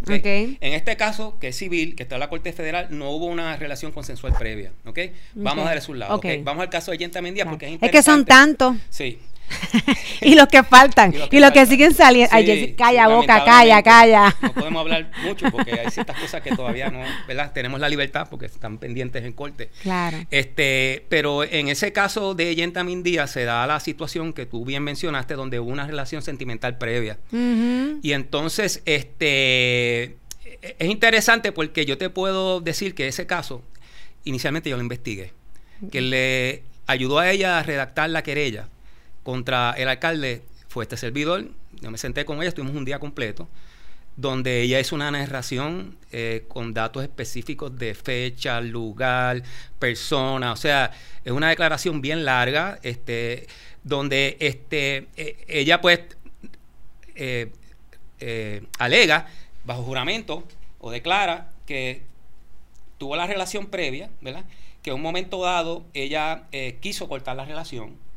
En 0.61 0.73
este 0.73 0.95
caso, 0.95 1.39
que 1.39 1.47
es 1.47 1.57
civil, 1.57 1.95
que 1.95 2.03
está 2.03 2.17
en 2.17 2.19
la 2.19 2.29
Corte 2.29 2.53
Federal, 2.53 2.87
no 2.91 3.09
hubo 3.09 3.25
una 3.25 3.57
relación 3.57 3.91
consensual 3.91 4.33
previa. 4.37 4.71
¿okay? 4.85 5.13
Vamos 5.33 5.63
a 5.65 5.69
darle 5.69 5.81
su 5.81 5.95
lado. 5.95 6.21
Vamos 6.43 6.61
al 6.61 6.69
caso 6.69 6.91
de 6.91 6.99
Gentamin 6.99 7.33
Díaz 7.33 7.47
porque 7.49 7.73
es 7.73 7.79
Es 7.81 7.89
que 7.91 8.03
son 8.03 8.25
tantos. 8.25 8.75
Sí. 8.91 9.17
y 10.21 10.35
los 10.35 10.47
que 10.47 10.63
faltan, 10.63 11.13
y 11.31 11.39
los 11.39 11.51
que, 11.51 11.65
siguen 11.65 11.93
saliendo. 11.93 12.35
Ay, 12.35 12.73
calla 12.77 13.07
boca, 13.07 13.43
calla, 13.43 13.81
calla. 13.83 14.35
No 14.41 14.53
podemos 14.53 14.81
hablar 14.81 15.11
mucho 15.23 15.49
porque 15.51 15.73
hay 15.73 15.91
ciertas 15.91 16.19
cosas 16.19 16.41
que 16.41 16.55
todavía 16.55 16.89
no, 16.89 17.03
¿verdad? 17.27 17.51
Tenemos 17.53 17.79
la 17.79 17.89
libertad 17.89 18.27
porque 18.29 18.45
están 18.45 18.77
pendientes 18.77 19.23
en 19.23 19.33
corte. 19.33 19.69
Claro. 19.81 20.17
Este, 20.31 21.05
pero 21.09 21.43
en 21.43 21.67
ese 21.67 21.91
caso 21.91 22.35
de 22.35 22.55
Yentamin 22.55 23.03
Díaz 23.03 23.31
se 23.31 23.43
da 23.43 23.65
la 23.67 23.79
situación 23.79 24.33
que 24.33 24.45
tú 24.45 24.65
bien 24.65 24.83
mencionaste, 24.83 25.35
donde 25.35 25.59
hubo 25.59 25.69
una 25.69 25.87
relación 25.87 26.21
sentimental 26.21 26.77
previa. 26.77 27.17
Y 27.31 28.13
entonces, 28.13 28.81
este 28.85 30.17
es 30.61 30.89
interesante 30.89 31.51
porque 31.51 31.85
yo 31.85 31.97
te 31.97 32.09
puedo 32.09 32.61
decir 32.61 32.95
que 32.95 33.07
ese 33.07 33.25
caso, 33.25 33.61
inicialmente 34.23 34.69
yo 34.69 34.75
lo 34.75 34.83
investigué, 34.83 35.33
que 35.91 36.01
le 36.01 36.63
ayudó 36.87 37.19
a 37.19 37.31
ella 37.31 37.59
a 37.59 37.63
redactar 37.63 38.09
la 38.09 38.23
querella 38.23 38.67
contra 39.29 39.75
el 39.77 39.87
alcalde 39.87 40.41
fue 40.69 40.85
este 40.85 40.97
servidor. 40.97 41.45
Yo 41.81 41.91
me 41.91 41.99
senté 41.99 42.25
con 42.25 42.39
ella, 42.39 42.47
estuvimos 42.47 42.75
un 42.75 42.83
día 42.83 42.97
completo, 42.97 43.47
donde 44.17 44.63
ella 44.63 44.79
hizo 44.79 44.95
una 44.95 45.11
narración 45.11 45.99
eh, 46.11 46.45
con 46.47 46.73
datos 46.73 47.03
específicos 47.03 47.77
de 47.77 47.93
fecha, 47.93 48.59
lugar, 48.59 49.43
persona. 49.77 50.51
O 50.51 50.55
sea, 50.55 50.89
es 51.23 51.31
una 51.31 51.49
declaración 51.49 52.01
bien 52.01 52.25
larga, 52.25 52.79
este, 52.81 53.45
donde 53.83 54.35
este, 54.39 55.09
e, 55.15 55.45
ella 55.47 55.79
pues 55.79 55.99
eh, 57.13 57.51
eh, 58.19 58.63
alega 58.79 59.27
bajo 59.63 59.83
juramento 59.83 60.43
o 60.79 60.89
declara 60.89 61.51
que 61.67 62.01
tuvo 62.97 63.15
la 63.15 63.27
relación 63.27 63.67
previa, 63.67 64.09
¿verdad? 64.21 64.45
Que 64.81 64.89
en 64.89 64.95
un 64.95 65.03
momento 65.03 65.43
dado 65.43 65.85
ella 65.93 66.45
quiso 66.81 67.07
cortar 67.07 67.35
la 67.35 67.45
relación 67.45 68.08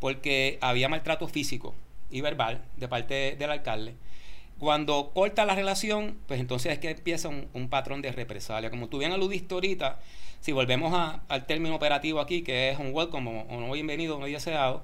porque 0.00 0.58
había 0.60 0.88
maltrato 0.88 1.28
físico 1.28 1.74
y 2.10 2.20
verbal 2.20 2.62
de 2.76 2.88
parte 2.88 3.36
del 3.38 3.50
alcalde. 3.50 3.94
Cuando 4.58 5.12
corta 5.14 5.44
la 5.44 5.54
relación, 5.54 6.18
pues 6.26 6.40
entonces 6.40 6.72
es 6.72 6.78
que 6.80 6.90
empieza 6.90 7.28
un, 7.28 7.68
patrón 7.68 8.02
de 8.02 8.10
represalia. 8.10 8.70
Como 8.70 8.88
tú 8.88 8.98
bien 8.98 9.12
aludiste 9.12 9.54
ahorita, 9.54 10.00
si 10.40 10.50
volvemos 10.50 10.92
al 11.28 11.46
término 11.46 11.76
operativo 11.76 12.20
aquí, 12.20 12.42
que 12.42 12.70
es 12.70 12.78
un 12.78 12.92
welcome 12.92 13.46
o, 13.48 13.60
no 13.60 13.70
bienvenido, 13.70 14.18
no 14.18 14.26
deseado, 14.26 14.82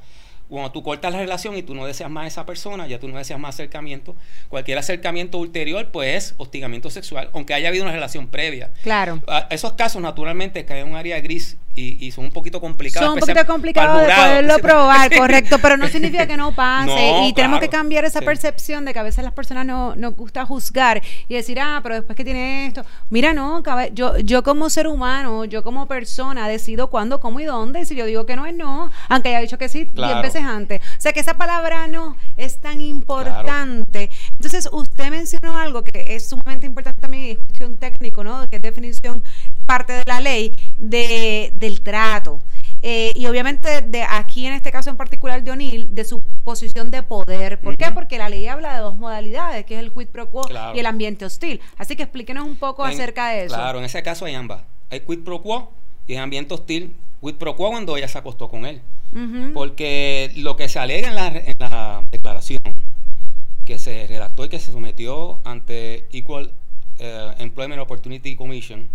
cuando 0.48 0.70
tú 0.70 0.82
cortas 0.82 1.12
la 1.12 1.18
relación 1.18 1.56
y 1.56 1.62
tú 1.62 1.74
no 1.74 1.86
deseas 1.86 2.10
más 2.10 2.24
a 2.24 2.26
esa 2.28 2.46
persona, 2.46 2.86
ya 2.86 3.00
tú 3.00 3.08
no 3.08 3.18
deseas 3.18 3.40
más 3.40 3.56
acercamiento, 3.56 4.14
cualquier 4.48 4.78
acercamiento 4.78 5.38
ulterior, 5.38 5.90
pues 5.90 6.14
es 6.14 6.34
hostigamiento 6.36 6.90
sexual, 6.90 7.30
aunque 7.32 7.54
haya 7.54 7.68
habido 7.68 7.82
una 7.82 7.92
relación 7.92 8.28
previa. 8.28 8.70
Claro. 8.82 9.22
esos 9.50 9.72
casos, 9.72 10.00
naturalmente, 10.02 10.64
caen 10.64 10.86
en 10.86 10.92
un 10.92 10.96
área 10.96 11.18
gris 11.20 11.56
y, 11.76 12.10
son 12.12 12.26
un 12.26 12.30
poquito 12.30 12.60
complicados. 12.60 13.06
Son 13.06 13.14
un 13.14 13.20
poquito 13.20 13.46
complicados 13.46 14.06
de 14.06 14.14
poderlo 14.14 14.58
probar, 14.62 15.16
correcto, 15.16 15.58
pero 15.60 15.76
no 15.76 15.88
significa 15.94 16.26
que 16.26 16.36
no 16.36 16.54
pase. 16.54 17.26
y 17.26 17.32
tenemos 17.32 17.60
que 17.60 17.68
cambiar 17.68 18.04
esa 18.04 18.20
percepción 18.20 18.84
de 18.84 18.92
que 18.92 18.98
a 18.98 19.02
veces 19.02 19.24
las 19.24 19.32
personas 19.32 19.66
no 19.66 19.96
nos 19.96 20.14
gusta 20.14 20.46
juzgar 20.46 21.02
y 21.28 21.34
decir, 21.34 21.58
ah, 21.60 21.80
pero 21.82 21.96
después 21.96 22.16
que 22.16 22.24
tiene 22.24 22.66
esto. 22.66 22.84
Mira, 23.10 23.32
no, 23.32 23.62
yo, 23.92 24.18
yo 24.18 24.42
como 24.42 24.70
ser 24.70 24.86
humano, 24.86 25.44
yo 25.44 25.62
como 25.62 25.86
persona, 25.86 26.48
decido 26.48 26.90
cuándo, 26.90 27.20
cómo 27.20 27.40
y 27.40 27.44
dónde. 27.44 27.80
Y 27.80 27.84
si 27.84 27.96
yo 27.96 28.06
digo 28.06 28.26
que 28.26 28.36
no 28.36 28.46
es 28.46 28.54
no, 28.54 28.90
aunque 29.08 29.30
haya 29.30 29.40
dicho 29.40 29.58
que 29.58 29.68
sí 29.68 29.88
diez 29.92 30.22
veces 30.22 30.42
antes. 30.42 30.80
O 30.80 31.00
sea 31.00 31.12
que 31.12 31.20
esa 31.20 31.36
palabra 31.36 31.88
no 31.88 32.16
es 32.36 32.58
tan 32.58 32.80
importante. 32.80 34.10
Entonces, 34.32 34.68
usted 34.72 35.10
mencionó 35.10 35.58
algo 35.58 35.82
que 35.82 36.04
es 36.08 36.28
sumamente 36.28 36.66
importante 36.66 37.00
también, 37.00 37.32
es 37.32 37.38
cuestión 37.38 37.76
técnico, 37.76 38.22
¿no? 38.22 38.48
Que 38.48 38.56
es 38.56 38.62
definición 38.62 39.22
parte 39.64 39.92
de 39.92 40.02
la 40.06 40.20
ley 40.20 40.54
de, 40.78 41.52
del 41.54 41.80
trato. 41.80 42.40
Eh, 42.86 43.12
y 43.14 43.24
obviamente 43.24 43.80
de 43.80 44.02
aquí 44.02 44.46
en 44.46 44.52
este 44.52 44.70
caso 44.70 44.90
en 44.90 44.98
particular 44.98 45.42
de 45.42 45.50
O'Neill, 45.50 45.94
de 45.94 46.04
su 46.04 46.22
posición 46.44 46.90
de 46.90 47.02
poder. 47.02 47.58
¿Por 47.58 47.78
qué? 47.78 47.90
Porque 47.92 48.18
la 48.18 48.28
ley 48.28 48.46
habla 48.46 48.74
de 48.74 48.80
dos 48.80 48.96
modalidades, 48.96 49.64
que 49.64 49.74
es 49.74 49.80
el 49.80 49.90
quid 49.90 50.08
pro 50.08 50.28
quo 50.28 50.46
y 50.74 50.78
el 50.78 50.84
ambiente 50.84 51.24
hostil. 51.24 51.62
Así 51.78 51.96
que 51.96 52.02
explíquenos 52.02 52.46
un 52.46 52.56
poco 52.56 52.84
acerca 52.84 53.30
de 53.30 53.46
eso. 53.46 53.54
Claro, 53.54 53.78
en 53.78 53.86
ese 53.86 54.02
caso 54.02 54.26
hay 54.26 54.34
ambas. 54.34 54.62
Hay 54.90 55.00
quid 55.00 55.20
pro 55.20 55.40
quo 55.40 55.72
y 56.06 56.12
el 56.12 56.18
ambiente 56.18 56.52
hostil. 56.52 56.94
Quid 57.22 57.36
pro 57.36 57.56
quo 57.56 57.70
cuando 57.70 57.96
ella 57.96 58.08
se 58.08 58.18
acostó 58.18 58.50
con 58.50 58.66
él. 58.66 58.82
Porque 59.54 60.32
lo 60.36 60.56
que 60.56 60.68
se 60.68 60.78
alega 60.78 61.08
en 61.08 61.14
la, 61.14 61.28
en 61.28 61.54
la 61.58 62.02
declaración 62.10 62.60
que 63.64 63.78
se 63.78 64.06
redactó 64.08 64.44
y 64.44 64.48
que 64.50 64.58
se 64.58 64.72
sometió 64.72 65.40
ante 65.44 66.06
Equal 66.12 66.52
eh, 66.98 67.34
Employment 67.38 67.80
Opportunity 67.80 68.36
Commission 68.36 68.88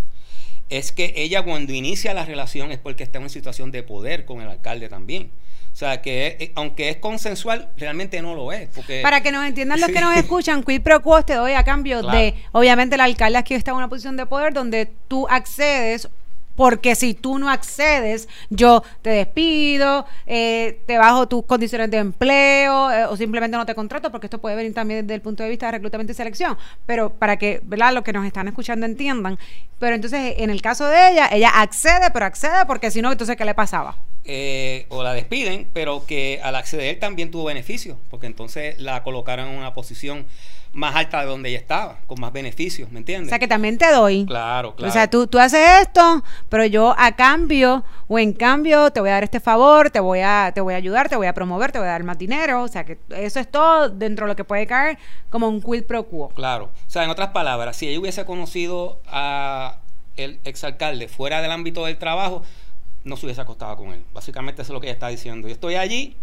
es 0.69 0.91
que 0.91 1.13
ella 1.15 1.43
cuando 1.43 1.73
inicia 1.73 2.13
la 2.13 2.25
relación 2.25 2.71
es 2.71 2.77
porque 2.77 3.03
está 3.03 3.17
en 3.17 3.23
una 3.23 3.29
situación 3.29 3.71
de 3.71 3.83
poder 3.83 4.25
con 4.25 4.41
el 4.41 4.47
alcalde 4.47 4.87
también. 4.87 5.31
O 5.71 5.75
sea, 5.79 6.01
que 6.01 6.35
eh, 6.39 6.51
aunque 6.55 6.89
es 6.89 6.97
consensual, 6.97 7.69
realmente 7.77 8.21
no 8.21 8.35
lo 8.35 8.51
es. 8.51 8.69
Porque, 8.75 9.01
Para 9.01 9.21
que 9.21 9.31
nos 9.31 9.45
entiendan 9.47 9.79
los 9.79 9.89
que 9.89 10.01
nos 10.01 10.15
escuchan, 10.15 10.63
quid 10.63 10.81
pro 10.81 11.01
quo 11.01 11.23
te 11.23 11.35
doy 11.35 11.53
a 11.53 11.63
cambio 11.63 12.01
de, 12.01 12.35
obviamente 12.51 12.95
el 12.95 13.01
alcalde 13.01 13.37
aquí 13.37 13.53
está 13.53 13.71
en 13.71 13.77
una 13.77 13.87
posición 13.87 14.17
de 14.17 14.25
poder 14.25 14.53
donde 14.53 14.91
tú 15.07 15.27
accedes 15.29 16.09
porque 16.59 16.93
si 16.93 17.13
tú 17.13 17.39
no 17.39 17.49
accedes, 17.49 18.27
yo 18.49 18.83
te 19.01 19.11
despido, 19.11 20.05
eh, 20.27 20.81
te 20.85 20.97
bajo 20.97 21.25
tus 21.25 21.45
condiciones 21.45 21.89
de 21.89 21.99
empleo 21.99 22.91
eh, 22.91 23.05
o 23.05 23.15
simplemente 23.15 23.55
no 23.55 23.65
te 23.65 23.73
contrato, 23.73 24.11
porque 24.11 24.27
esto 24.27 24.39
puede 24.39 24.57
venir 24.57 24.73
también 24.73 25.07
desde 25.07 25.15
el 25.15 25.21
punto 25.21 25.41
de 25.41 25.47
vista 25.47 25.67
de 25.67 25.71
reclutamiento 25.71 26.11
y 26.11 26.15
selección, 26.15 26.57
pero 26.85 27.13
para 27.13 27.37
que 27.37 27.61
¿verdad? 27.63 27.93
los 27.93 28.03
que 28.03 28.11
nos 28.11 28.25
están 28.25 28.49
escuchando 28.49 28.85
entiendan. 28.85 29.39
Pero 29.79 29.95
entonces, 29.95 30.33
en 30.37 30.49
el 30.49 30.61
caso 30.61 30.85
de 30.85 31.11
ella, 31.11 31.29
ella 31.31 31.47
accede, 31.47 32.11
pero 32.11 32.25
accede 32.25 32.65
porque 32.67 32.91
si 32.91 33.01
no, 33.01 33.09
entonces, 33.09 33.37
¿qué 33.37 33.45
le 33.45 33.53
pasaba? 33.53 33.95
Eh, 34.25 34.85
o 34.89 35.01
la 35.01 35.13
despiden, 35.13 35.65
pero 35.71 36.05
que 36.05 36.41
al 36.43 36.57
acceder 36.57 36.99
también 36.99 37.31
tuvo 37.31 37.45
beneficios, 37.45 37.95
porque 38.09 38.27
entonces 38.27 38.77
la 38.81 39.01
colocaron 39.03 39.47
en 39.47 39.57
una 39.59 39.73
posición 39.73 40.25
más 40.71 40.95
alta 40.95 41.21
de 41.21 41.25
donde 41.25 41.49
ella 41.49 41.57
estaba, 41.57 41.97
con 42.05 42.19
más 42.19 42.31
beneficios, 42.31 42.91
¿me 42.91 42.99
entiendes? 42.99 43.27
O 43.27 43.29
sea, 43.29 43.39
que 43.39 43.47
también 43.47 43.77
te 43.77 43.91
doy. 43.91 44.25
Claro, 44.25 44.75
claro. 44.75 44.89
O 44.89 44.93
sea, 44.93 45.09
tú, 45.09 45.27
tú 45.27 45.39
haces 45.39 45.81
esto, 45.81 46.23
pero 46.47 46.65
yo 46.65 46.93
a 46.97 47.15
cambio 47.15 47.83
o 48.07 48.19
en 48.19 48.33
cambio 48.33 48.91
te 48.91 48.99
voy 48.99 49.09
a 49.09 49.13
dar 49.13 49.23
este 49.23 49.39
favor, 49.39 49.89
te 49.89 49.99
voy 49.99 50.19
a 50.19 50.51
te 50.53 50.61
voy 50.61 50.73
a 50.73 50.77
ayudar, 50.77 51.09
te 51.09 51.15
voy 51.15 51.27
a 51.27 51.33
promover, 51.33 51.71
te 51.71 51.79
voy 51.79 51.87
a 51.87 51.91
dar 51.91 52.03
más 52.03 52.17
dinero, 52.17 52.63
o 52.63 52.67
sea, 52.67 52.85
que 52.85 52.99
eso 53.09 53.39
es 53.39 53.49
todo 53.49 53.89
dentro 53.89 54.25
de 54.25 54.33
lo 54.33 54.35
que 54.35 54.43
puede 54.43 54.67
caer 54.67 54.97
como 55.29 55.47
un 55.47 55.61
quid 55.61 55.83
pro 55.83 56.03
quo. 56.07 56.29
Claro. 56.29 56.65
O 56.65 56.89
sea, 56.89 57.03
en 57.03 57.09
otras 57.09 57.29
palabras, 57.29 57.75
si 57.75 57.87
ella 57.87 57.99
hubiese 57.99 58.25
conocido 58.25 59.01
a 59.07 59.77
el 60.17 60.39
exalcalde 60.43 61.07
fuera 61.07 61.41
del 61.41 61.51
ámbito 61.51 61.85
del 61.85 61.97
trabajo, 61.97 62.43
no 63.03 63.15
se 63.15 63.25
hubiese 63.25 63.41
acostado 63.41 63.77
con 63.77 63.93
él. 63.93 64.03
Básicamente 64.13 64.61
eso 64.61 64.71
es 64.71 64.73
lo 64.73 64.81
que 64.81 64.87
ella 64.87 64.93
está 64.93 65.07
diciendo. 65.07 65.47
Yo 65.47 65.53
estoy 65.53 65.75
allí, 65.75 66.15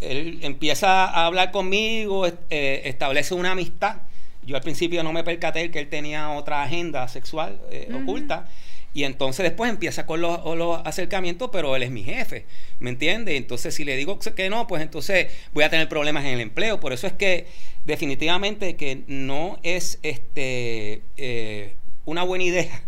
él 0.00 0.38
empieza 0.42 1.04
a 1.04 1.26
hablar 1.26 1.50
conmigo, 1.50 2.26
eh, 2.26 2.82
establece 2.84 3.34
una 3.34 3.52
amistad. 3.52 3.96
Yo 4.44 4.56
al 4.56 4.62
principio 4.62 5.02
no 5.02 5.12
me 5.12 5.24
percaté 5.24 5.70
que 5.70 5.78
él 5.78 5.88
tenía 5.88 6.30
otra 6.30 6.62
agenda 6.62 7.06
sexual 7.08 7.60
eh, 7.70 7.88
oculta. 7.94 8.48
Y 8.94 9.04
entonces 9.04 9.44
después 9.44 9.70
empieza 9.70 10.06
con 10.06 10.20
los, 10.20 10.40
acercamientos, 10.84 11.50
pero 11.52 11.76
él 11.76 11.82
es 11.82 11.90
mi 11.90 12.02
jefe, 12.02 12.46
¿me 12.80 12.90
entiende? 12.90 13.36
Entonces 13.36 13.74
si 13.74 13.84
le 13.84 13.96
digo 13.96 14.18
que 14.18 14.48
no, 14.48 14.66
pues 14.66 14.82
entonces 14.82 15.30
voy 15.52 15.64
a 15.64 15.70
tener 15.70 15.88
problemas 15.88 16.24
en 16.24 16.32
el 16.32 16.40
empleo. 16.40 16.80
Por 16.80 16.92
eso 16.92 17.06
es 17.06 17.12
que 17.12 17.46
definitivamente 17.84 18.76
que 18.76 19.02
no 19.06 19.58
es 19.62 19.98
este 20.02 21.02
eh, 21.16 21.74
una 22.06 22.22
buena 22.22 22.44
idea 22.44 22.82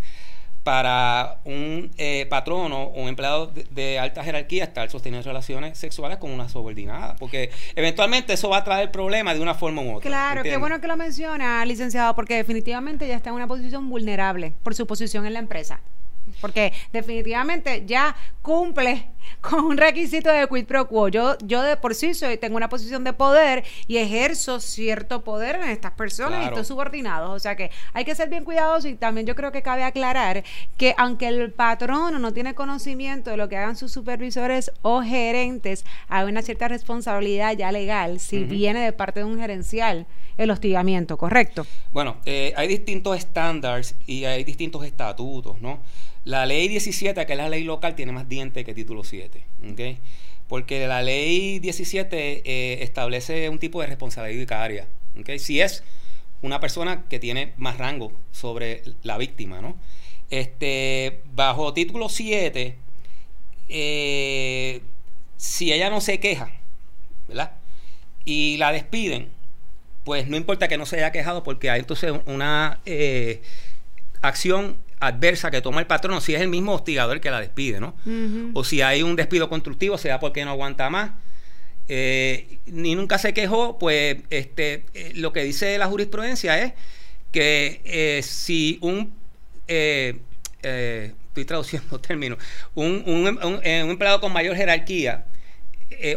para 0.63 1.39
un 1.45 1.91
eh, 1.97 2.27
patrono 2.29 2.85
o 2.85 3.03
un 3.03 3.09
empleado 3.09 3.51
de, 3.71 3.99
alta 3.99 4.23
jerarquía 4.23 4.65
estar 4.65 4.91
sosteniendo 4.91 5.27
relaciones 5.27 5.79
sexuales 5.79 6.19
con 6.19 6.31
una 6.31 6.49
subordinada, 6.49 7.17
porque 7.17 7.51
eventualmente 7.75 8.35
eso 8.35 8.49
va 8.51 8.59
a 8.59 8.65
traer 8.65 8.91
problemas 8.91 9.37
de 9.37 9.41
una 9.41 9.55
forma 9.55 9.83
u 9.83 9.97
otra. 9.97 10.09
Claro, 10.09 10.43
qué 10.43 10.57
bueno 10.57 10.81
que 10.81 10.87
lo 10.87 10.97
menciona, 10.97 11.65
licenciado, 11.65 12.15
porque 12.15 12.37
definitivamente 12.37 13.09
ya 13.09 13.17
está 13.17 13.31
en 13.31 13.37
una 13.37 13.47
posición 13.47 13.89
vulnerable 13.89 14.53
por 14.63 14.75
su 14.75 14.87
posición 14.87 15.27
en 15.27 15.35
la 15.35 15.39
empresa 15.39 15.81
porque 16.41 16.73
definitivamente 16.93 17.85
ya 17.87 18.15
cumple 18.43 19.07
con 19.41 19.65
un 19.65 19.77
requisito 19.77 20.31
de 20.31 20.47
quid 20.49 20.67
pro 20.67 20.89
quo. 20.89 21.09
Yo, 21.09 21.37
yo 21.45 21.63
de 21.63 21.77
por 21.77 21.95
sí 21.95 22.15
soy, 22.15 22.37
tengo 22.37 22.57
una 22.57 22.69
posición 22.69 23.05
de 23.05 23.13
poder 23.13 23.65
y 23.87 23.99
ejerzo 23.99 24.61
cierto 24.61 25.23
poder 25.23 25.57
en 25.57 25.69
estas 25.71 25.93
personas 25.93 26.43
y 26.43 26.45
estos 26.47 26.67
subordinados. 26.67 27.31
O 27.31 27.39
sea 27.39 27.57
que 27.57 27.71
hay 27.93 28.05
que 28.05 28.15
ser 28.15 28.29
bien 28.29 28.45
cuidadosos 28.45 28.91
y 28.91 28.95
también 28.95 29.27
yo 29.27 29.35
creo 29.35 29.53
que 29.53 29.63
cabe 29.63 29.85
aclarar 29.85 30.45
que 30.77 30.95
aunque 30.99 31.29
el 31.29 31.53
patrono 31.53 32.19
no 32.19 32.33
tiene 32.33 32.55
conocimiento 32.55 33.31
de 33.31 33.37
lo 33.37 33.49
que 33.49 33.57
hagan 33.57 33.77
sus 33.77 33.93
supervisores 33.93 34.73
o 34.83 35.03
gerentes, 35.03 35.85
hay 36.09 36.29
una 36.29 36.43
cierta 36.43 36.69
responsabilidad 36.69 37.57
ya 37.57 37.73
legal 37.73 38.21
si 38.21 38.45
viene 38.45 38.81
de 38.81 38.93
parte 38.93 39.21
de 39.21 39.25
un 39.27 39.39
gerencial 39.39 40.07
el 40.39 40.51
hostigamiento, 40.51 41.19
¿correcto? 41.19 41.67
Bueno, 41.93 42.17
eh, 42.25 42.55
hay 42.57 42.67
distintos 42.67 43.17
estándares 43.17 43.95
y 44.07 44.25
hay 44.25 44.43
distintos 44.43 44.85
estatutos, 44.85 45.61
¿no? 45.61 45.81
La 46.25 46.47
ley 46.47 46.69
17, 46.69 47.27
que 47.27 47.33
es 47.33 47.39
la 47.39 47.49
ley 47.49 47.65
local, 47.65 47.95
tiene 47.95 48.13
más 48.13 48.29
dientes 48.29 48.65
que 48.65 48.75
título 48.75 49.05
7. 49.11 49.45
¿okay? 49.73 49.99
Porque 50.49 50.87
la 50.87 51.03
ley 51.03 51.59
17 51.59 52.43
eh, 52.45 52.83
establece 52.83 53.49
un 53.49 53.59
tipo 53.59 53.81
de 53.81 53.89
responsabilidad 53.89 54.41
vicaria. 54.41 54.89
¿okay? 55.19 55.39
Si 55.39 55.61
es 55.61 55.85
una 56.43 56.61
persona 56.61 57.05
que 57.09 57.19
tiene 57.19 57.53
más 57.57 57.79
rango 57.79 58.13
sobre 58.33 58.83
la 59.03 59.19
víctima, 59.19 59.61
¿no? 59.61 59.77
Este, 60.31 61.23
bajo 61.35 61.75
título 61.75 62.09
7, 62.09 62.77
eh, 63.69 64.81
si 65.37 65.73
ella 65.73 65.91
no 65.91 66.01
se 66.01 66.21
queja, 66.21 66.51
¿verdad? 67.29 67.53
Y 68.25 68.57
la 68.59 68.73
despiden, 68.73 69.29
pues 70.05 70.29
no 70.29 70.37
importa 70.37 70.69
que 70.69 70.79
no 70.79 70.87
se 70.87 70.97
haya 70.97 71.13
quejado 71.13 71.43
porque 71.43 71.71
hay 71.71 71.81
entonces 71.81 72.13
una 72.27 72.81
eh, 72.87 73.43
acción 74.23 74.77
adversa 75.01 75.51
que 75.51 75.63
toma 75.63 75.81
el 75.81 75.87
patrón, 75.87 76.21
si 76.21 76.35
es 76.35 76.41
el 76.41 76.49
mismo 76.49 76.75
hostigador 76.75 77.17
el 77.17 77.21
que 77.21 77.31
la 77.31 77.41
despide, 77.41 77.81
¿no? 77.81 77.95
O 78.55 78.63
si 78.65 78.83
hay 78.83 79.03
un 79.03 79.17
despido 79.17 79.49
constructivo, 79.49 79.99
sea 79.99 80.21
porque 80.21 80.45
no 80.45 80.51
aguanta 80.51 80.91
más. 80.91 81.13
Eh, 81.93 82.59
ni 82.67 82.95
nunca 82.95 83.19
se 83.19 83.35
quejó, 83.35 83.77
pues 83.79 84.19
este, 84.31 84.85
eh, 84.95 85.13
lo 85.17 85.33
que 85.33 85.43
dice 85.43 85.77
la 85.77 85.87
jurisprudencia 85.89 86.63
es 86.63 86.73
que 87.33 87.81
eh, 87.85 88.21
si 88.23 88.79
un, 88.81 89.13
estoy 89.67 91.45
traduciendo 91.47 91.99
términos, 91.99 92.39
un, 92.75 93.03
un, 93.07 93.61
empleado 93.65 94.21
con 94.21 94.33
mayor 94.33 94.55
jerarquía 94.55 95.25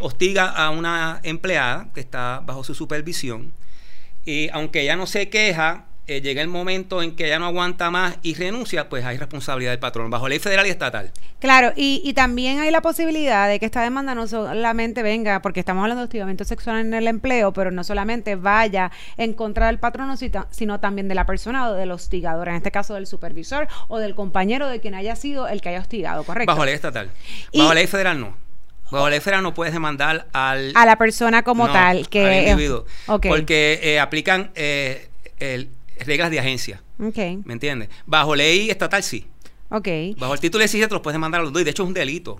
hostiga 0.02 0.50
a 0.50 0.70
una 0.70 1.20
empleada 1.24 1.90
que 1.96 2.02
está 2.02 2.42
bajo 2.46 2.64
su 2.64 2.76
supervisión, 2.76 3.52
y 4.26 4.50
aunque 4.54 4.82
ella 4.82 4.96
no 4.96 5.08
se 5.08 5.30
queja, 5.30 5.88
eh, 6.06 6.20
llega 6.22 6.42
el 6.42 6.50
momento 6.50 7.02
en 7.02 7.16
que 7.16 7.30
ya 7.30 7.40
no 7.40 7.46
aguanta 7.46 7.90
más 7.90 8.18
y 8.24 8.34
renuncia, 8.36 8.90
pues 8.90 9.06
hay 9.06 9.18
responsabilidad 9.18 9.72
del 9.72 9.80
patrón, 9.80 10.10
bajo 10.10 10.28
ley 10.28 10.40
federal 10.40 10.68
y 10.68 10.70
estatal. 10.70 11.12
Claro, 11.40 11.72
y, 11.76 12.02
y 12.04 12.14
también 12.14 12.60
hay 12.60 12.72
la 12.72 12.82
posibilidad 12.82 13.48
de 13.48 13.60
que 13.60 13.66
esta 13.66 13.82
demanda 13.82 14.14
no 14.14 14.28
solamente 14.28 15.02
venga, 15.02 15.42
porque 15.42 15.62
estamos 15.62 15.82
hablando 15.82 16.02
de 16.02 16.06
hostigamiento 16.06 16.44
sexual 16.44 16.80
en 16.80 16.94
el 16.94 17.08
empleo, 17.08 17.54
pero 17.54 17.72
no 17.72 17.84
solamente 17.84 18.36
vaya 18.36 18.92
en 19.18 19.34
contra 19.34 19.68
del 19.68 19.80
patrón, 19.80 20.14
sino 20.52 20.80
también 20.82 21.08
de 21.08 21.16
la 21.16 21.26
persona 21.26 21.70
o 21.70 21.74
del 21.74 21.92
hostigador, 21.92 22.50
en 22.50 22.56
este 22.56 22.72
caso 22.72 22.96
del 22.96 23.08
supervisor 23.08 23.68
o 23.88 24.00
del 24.00 24.14
compañero 24.14 24.68
de 24.68 24.82
quien 24.82 24.96
haya 24.96 25.16
sido 25.16 25.48
el 25.48 25.62
que 25.62 25.70
haya 25.70 25.80
hostigado, 25.80 26.24
¿correcto? 26.26 26.52
Bajo 26.52 26.66
ley 26.66 26.74
estatal. 26.74 27.10
Bajo 27.54 27.74
ley 27.74 27.88
federal 27.88 28.20
no. 28.20 28.36
Bajo 28.92 29.10
ley 29.10 29.22
federal 29.22 29.42
no 29.42 29.54
puedes 29.54 29.74
demandar 29.74 30.28
al... 30.34 30.74
A 30.76 30.86
la 30.86 30.98
persona 30.98 31.44
como 31.44 31.72
tal, 31.72 32.10
que... 32.10 32.26
Al 32.26 32.48
individuo. 32.50 32.86
Porque 33.06 33.80
eh, 33.82 34.00
aplican 34.00 34.52
eh, 34.56 35.08
el 35.40 35.70
reglas 36.00 36.32
de 36.32 36.40
agencia. 36.40 36.82
Okay. 37.00 37.38
¿Me 37.46 37.54
entiendes? 37.54 37.90
Bajo 38.06 38.36
ley 38.36 38.70
estatal 38.70 39.04
sí. 39.04 39.28
Ok. 39.70 39.88
Bajo 40.18 40.34
el 40.34 40.40
título 40.40 40.62
17 40.62 40.88
te 40.88 40.94
los 40.94 41.02
puedes 41.02 41.20
mandar 41.20 41.42
a 41.42 41.44
los 41.44 41.54
dos 41.54 41.62
y 41.62 41.66
de 41.66 41.72
hecho 41.72 41.84
es 41.84 41.88
un 41.88 41.94
delito 41.94 42.40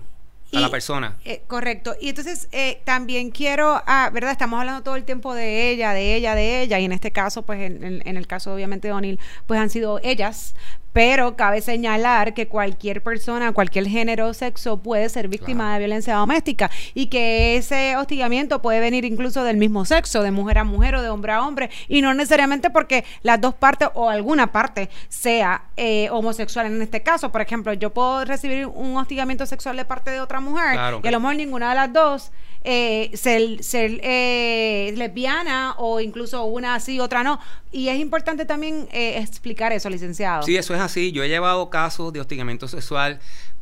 a 0.52 0.60
la 0.60 0.70
persona. 0.70 1.16
Eh, 1.24 1.42
correcto. 1.46 1.96
Y 2.00 2.10
entonces 2.10 2.48
eh, 2.52 2.80
también 2.84 3.30
quiero, 3.30 3.82
ah, 3.86 4.10
¿verdad? 4.12 4.30
Estamos 4.30 4.60
hablando 4.60 4.82
todo 4.82 4.96
el 4.96 5.04
tiempo 5.04 5.34
de 5.34 5.70
ella, 5.70 5.92
de 5.92 6.14
ella, 6.14 6.34
de 6.34 6.62
ella, 6.62 6.78
y 6.78 6.84
en 6.84 6.92
este 6.92 7.10
caso, 7.10 7.42
pues 7.42 7.60
en, 7.60 8.02
en 8.06 8.16
el 8.16 8.26
caso 8.26 8.54
obviamente 8.54 8.88
de 8.88 8.94
O'Neill, 8.94 9.18
pues 9.46 9.58
han 9.58 9.70
sido 9.70 9.98
ellas, 10.02 10.54
pero 10.94 11.34
cabe 11.34 11.60
señalar 11.60 12.34
que 12.34 12.46
cualquier 12.46 13.02
persona, 13.02 13.52
cualquier 13.52 13.88
género 13.88 14.28
o 14.28 14.32
sexo 14.32 14.78
puede 14.78 15.08
ser 15.08 15.26
víctima 15.26 15.74
de 15.74 15.80
violencia 15.80 16.14
doméstica 16.14 16.70
y 16.94 17.06
que 17.06 17.56
ese 17.56 17.96
hostigamiento 17.96 18.62
puede 18.62 18.78
venir 18.78 19.04
incluso 19.04 19.42
del 19.42 19.56
mismo 19.56 19.84
sexo, 19.84 20.22
de 20.22 20.30
mujer 20.30 20.58
a 20.58 20.64
mujer 20.64 20.94
o 20.94 21.02
de 21.02 21.08
hombre 21.08 21.32
a 21.32 21.42
hombre, 21.42 21.68
y 21.88 22.00
no 22.00 22.14
necesariamente 22.14 22.70
porque 22.70 23.04
las 23.22 23.40
dos 23.40 23.54
partes 23.54 23.88
o 23.94 24.08
alguna 24.08 24.52
parte 24.52 24.88
sea 25.08 25.64
eh, 25.76 26.08
homosexual 26.12 26.66
en 26.66 26.80
este 26.80 27.02
caso. 27.02 27.32
Por 27.32 27.40
ejemplo, 27.40 27.72
yo 27.72 27.90
puedo 27.90 28.24
recibir 28.24 28.66
un 28.66 28.96
hostigamiento 28.96 29.46
sexual 29.46 29.76
de 29.76 29.84
parte 29.84 30.12
de 30.12 30.20
otra 30.20 30.38
mujer 30.38 30.78
y 31.02 31.08
a 31.08 31.10
lo 31.10 31.18
mejor 31.18 31.34
ninguna 31.34 31.70
de 31.70 31.74
las 31.74 31.92
dos 31.92 32.30
eh, 32.66 33.10
ser, 33.12 33.62
ser 33.62 34.00
eh, 34.02 34.94
lesbiana 34.96 35.74
o 35.76 36.00
incluso 36.00 36.44
una 36.46 36.76
así, 36.76 36.98
otra 36.98 37.22
no. 37.22 37.38
Y 37.70 37.88
es 37.88 37.98
importante 37.98 38.46
también 38.46 38.88
eh, 38.90 39.18
explicar 39.18 39.72
eso, 39.72 39.90
licenciado. 39.90 40.42
Sí, 40.44 40.56
eso 40.56 40.74
es 40.74 40.80
así. 40.84 41.12
Yo 41.12 41.22
he 41.24 41.28
llevado 41.28 41.70
casos 41.70 42.12
de 42.12 42.20
hostigamiento 42.20 42.68
sexual 42.68 43.20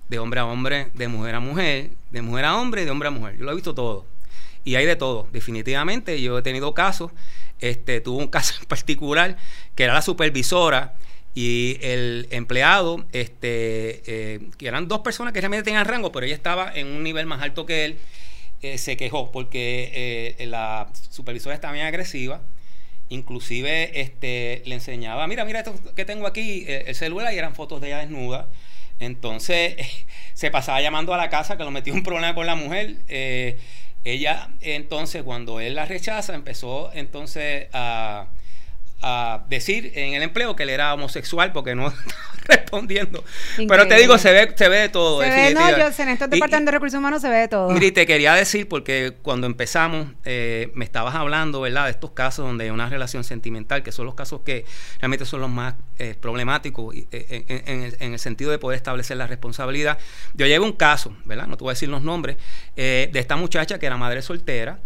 de 0.08 0.18
hombre 0.18 0.40
a 0.40 0.46
hombre, 0.46 0.88
de 0.94 1.08
mujer 1.08 1.34
a 1.34 1.40
mujer, 1.40 1.90
de 2.10 2.22
mujer 2.22 2.44
a 2.44 2.56
hombre 2.56 2.82
y 2.82 2.84
de 2.84 2.90
hombre 2.90 3.08
a 3.08 3.10
mujer. 3.10 3.36
Yo 3.38 3.44
lo 3.44 3.52
he 3.52 3.54
visto 3.54 3.74
todo. 3.74 4.06
Y 4.64 4.74
hay 4.74 4.86
de 4.86 4.96
todo, 4.96 5.28
definitivamente. 5.32 6.20
Yo 6.20 6.38
he 6.38 6.42
tenido 6.42 6.74
casos. 6.74 7.12
Este, 7.60 8.00
tuve 8.00 8.22
un 8.22 8.28
caso 8.36 8.54
en 8.60 8.66
particular 8.66 9.36
que 9.74 9.84
era 9.84 9.94
la 9.94 10.02
supervisora 10.02 10.94
y 11.34 11.78
el 11.80 12.28
empleado, 12.30 13.06
este, 13.12 14.02
eh, 14.06 14.40
que 14.58 14.68
eran 14.68 14.86
dos 14.86 15.00
personas 15.00 15.32
que 15.32 15.40
realmente 15.40 15.64
tenían 15.64 15.86
rango, 15.86 16.12
pero 16.12 16.26
ella 16.26 16.34
estaba 16.34 16.70
en 16.74 16.88
un 16.88 17.02
nivel 17.02 17.24
más 17.24 17.40
alto 17.40 17.64
que 17.64 17.86
él 17.86 17.98
eh, 18.60 18.76
se 18.76 18.96
quejó 18.96 19.32
porque 19.32 20.36
eh, 20.38 20.46
la 20.46 20.88
supervisora 21.10 21.54
estaba 21.54 21.72
bien 21.72 21.86
agresiva. 21.86 22.42
Inclusive 23.12 24.00
este, 24.00 24.62
le 24.64 24.74
enseñaba, 24.74 25.26
mira, 25.26 25.44
mira 25.44 25.60
esto 25.60 25.74
que 25.94 26.04
tengo 26.04 26.26
aquí, 26.26 26.64
eh, 26.66 26.84
el 26.86 26.94
celular, 26.94 27.32
y 27.32 27.38
eran 27.38 27.54
fotos 27.54 27.80
de 27.80 27.88
ella 27.88 27.98
desnuda. 27.98 28.48
Entonces 29.00 29.76
se 30.34 30.50
pasaba 30.50 30.80
llamando 30.80 31.14
a 31.14 31.16
la 31.16 31.28
casa 31.28 31.56
que 31.56 31.64
lo 31.64 31.70
metió 31.70 31.92
un 31.94 32.02
problema 32.02 32.34
con 32.34 32.46
la 32.46 32.54
mujer. 32.54 32.96
ella 34.04 34.48
entonces 34.60 35.22
cuando 35.22 35.60
él 35.60 35.76
la 35.76 35.84
rechaza 35.86 36.34
empezó 36.34 36.90
entonces 36.92 37.68
a 37.72 38.26
a 39.02 39.44
decir 39.48 39.92
en 39.94 40.14
el 40.14 40.22
empleo 40.22 40.54
que 40.56 40.62
él 40.62 40.70
era 40.70 40.94
homosexual 40.94 41.52
porque 41.52 41.74
no 41.74 41.92
respondiendo. 42.44 43.24
Pero 43.56 43.86
te 43.86 43.96
digo, 43.96 44.18
se 44.18 44.32
ve, 44.32 44.52
se 44.56 44.68
ve 44.68 44.78
de 44.78 44.88
todo. 44.88 45.22
Se 45.22 45.28
ve, 45.28 45.54
no, 45.54 45.70
yo 45.70 45.86
en 45.98 46.08
este 46.08 46.28
departamento 46.28 46.70
de 46.70 46.72
recursos 46.72 46.98
humanos 46.98 47.22
se 47.22 47.28
ve 47.28 47.36
de 47.36 47.48
todo. 47.48 47.70
Mire, 47.70 47.92
te 47.92 48.06
quería 48.06 48.34
decir, 48.34 48.68
porque 48.68 49.14
cuando 49.22 49.46
empezamos, 49.46 50.08
eh, 50.24 50.70
me 50.74 50.84
estabas 50.84 51.14
hablando, 51.14 51.60
¿verdad?, 51.60 51.84
de 51.84 51.90
estos 51.90 52.12
casos 52.12 52.46
donde 52.46 52.64
hay 52.64 52.70
una 52.70 52.88
relación 52.88 53.24
sentimental, 53.24 53.82
que 53.82 53.92
son 53.92 54.06
los 54.06 54.14
casos 54.14 54.40
que 54.44 54.64
realmente 55.00 55.24
son 55.24 55.40
los 55.40 55.50
más 55.50 55.74
eh, 55.98 56.14
problemáticos 56.18 56.94
eh, 56.94 57.64
en, 58.00 58.12
el, 58.12 58.18
sentido 58.18 58.50
de 58.50 58.58
poder 58.58 58.76
establecer 58.76 59.16
la 59.16 59.26
responsabilidad. 59.26 59.98
Yo 60.34 60.46
llevo 60.46 60.64
un 60.64 60.72
caso, 60.72 61.16
¿verdad?, 61.24 61.46
no 61.46 61.56
te 61.56 61.64
voy 61.64 61.72
a 61.72 61.74
decir 61.74 61.88
los 61.88 62.02
nombres, 62.02 62.36
de 62.76 63.10
esta 63.14 63.36
muchacha 63.36 63.78
que 63.78 63.86
era 63.86 63.96
madre 63.96 64.22
soltera 64.22 64.78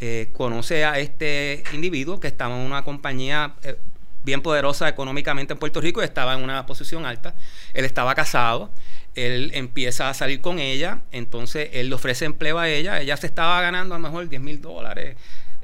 eh, 0.00 0.28
conoce 0.32 0.84
a 0.84 0.98
este 0.98 1.62
individuo 1.72 2.20
que 2.20 2.28
estaba 2.28 2.54
en 2.56 2.66
una 2.66 2.82
compañía 2.82 3.54
eh, 3.62 3.76
bien 4.24 4.42
poderosa 4.42 4.88
económicamente 4.88 5.52
en 5.52 5.58
Puerto 5.58 5.80
Rico 5.80 6.00
y 6.00 6.04
estaba 6.04 6.34
en 6.34 6.42
una 6.42 6.66
posición 6.66 7.06
alta. 7.06 7.34
Él 7.74 7.84
estaba 7.84 8.14
casado, 8.14 8.70
él 9.14 9.50
empieza 9.54 10.08
a 10.08 10.14
salir 10.14 10.40
con 10.40 10.58
ella, 10.58 11.02
entonces 11.12 11.70
él 11.72 11.90
le 11.90 11.94
ofrece 11.94 12.24
empleo 12.24 12.58
a 12.58 12.68
ella, 12.68 13.00
ella 13.00 13.16
se 13.16 13.26
estaba 13.26 13.60
ganando 13.60 13.94
a 13.94 13.98
lo 13.98 14.02
mejor 14.02 14.28
10 14.28 14.42
mil 14.42 14.60
dólares. 14.60 15.16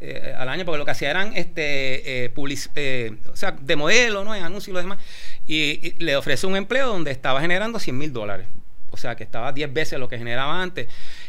Eh, 0.02 0.34
al 0.34 0.48
año, 0.48 0.64
porque 0.64 0.78
lo 0.78 0.86
que 0.86 0.92
hacía 0.92 1.10
eran 1.10 1.36
este, 1.36 2.32
o 3.30 3.36
sea, 3.36 3.52
de 3.52 3.76
modelo, 3.76 4.24
¿no? 4.24 4.34
En 4.34 4.42
anuncios 4.42 4.68
y 4.68 4.72
lo 4.72 4.78
demás. 4.78 4.98
Y, 5.46 5.94
le 6.02 6.16
ofrece 6.16 6.46
un 6.46 6.56
empleo 6.56 6.88
donde 6.88 7.10
estaba 7.10 7.40
generando 7.42 7.78
100 7.78 7.98
mil 7.98 8.12
dólares. 8.12 8.46
O 8.90 8.96
sea, 8.96 9.16
que 9.16 9.24
estaba 9.24 9.52
10 9.52 9.72
veces 9.72 9.98
lo 9.98 10.08
que 10.08 10.18
generaba 10.18 10.62
antes. 10.62 10.88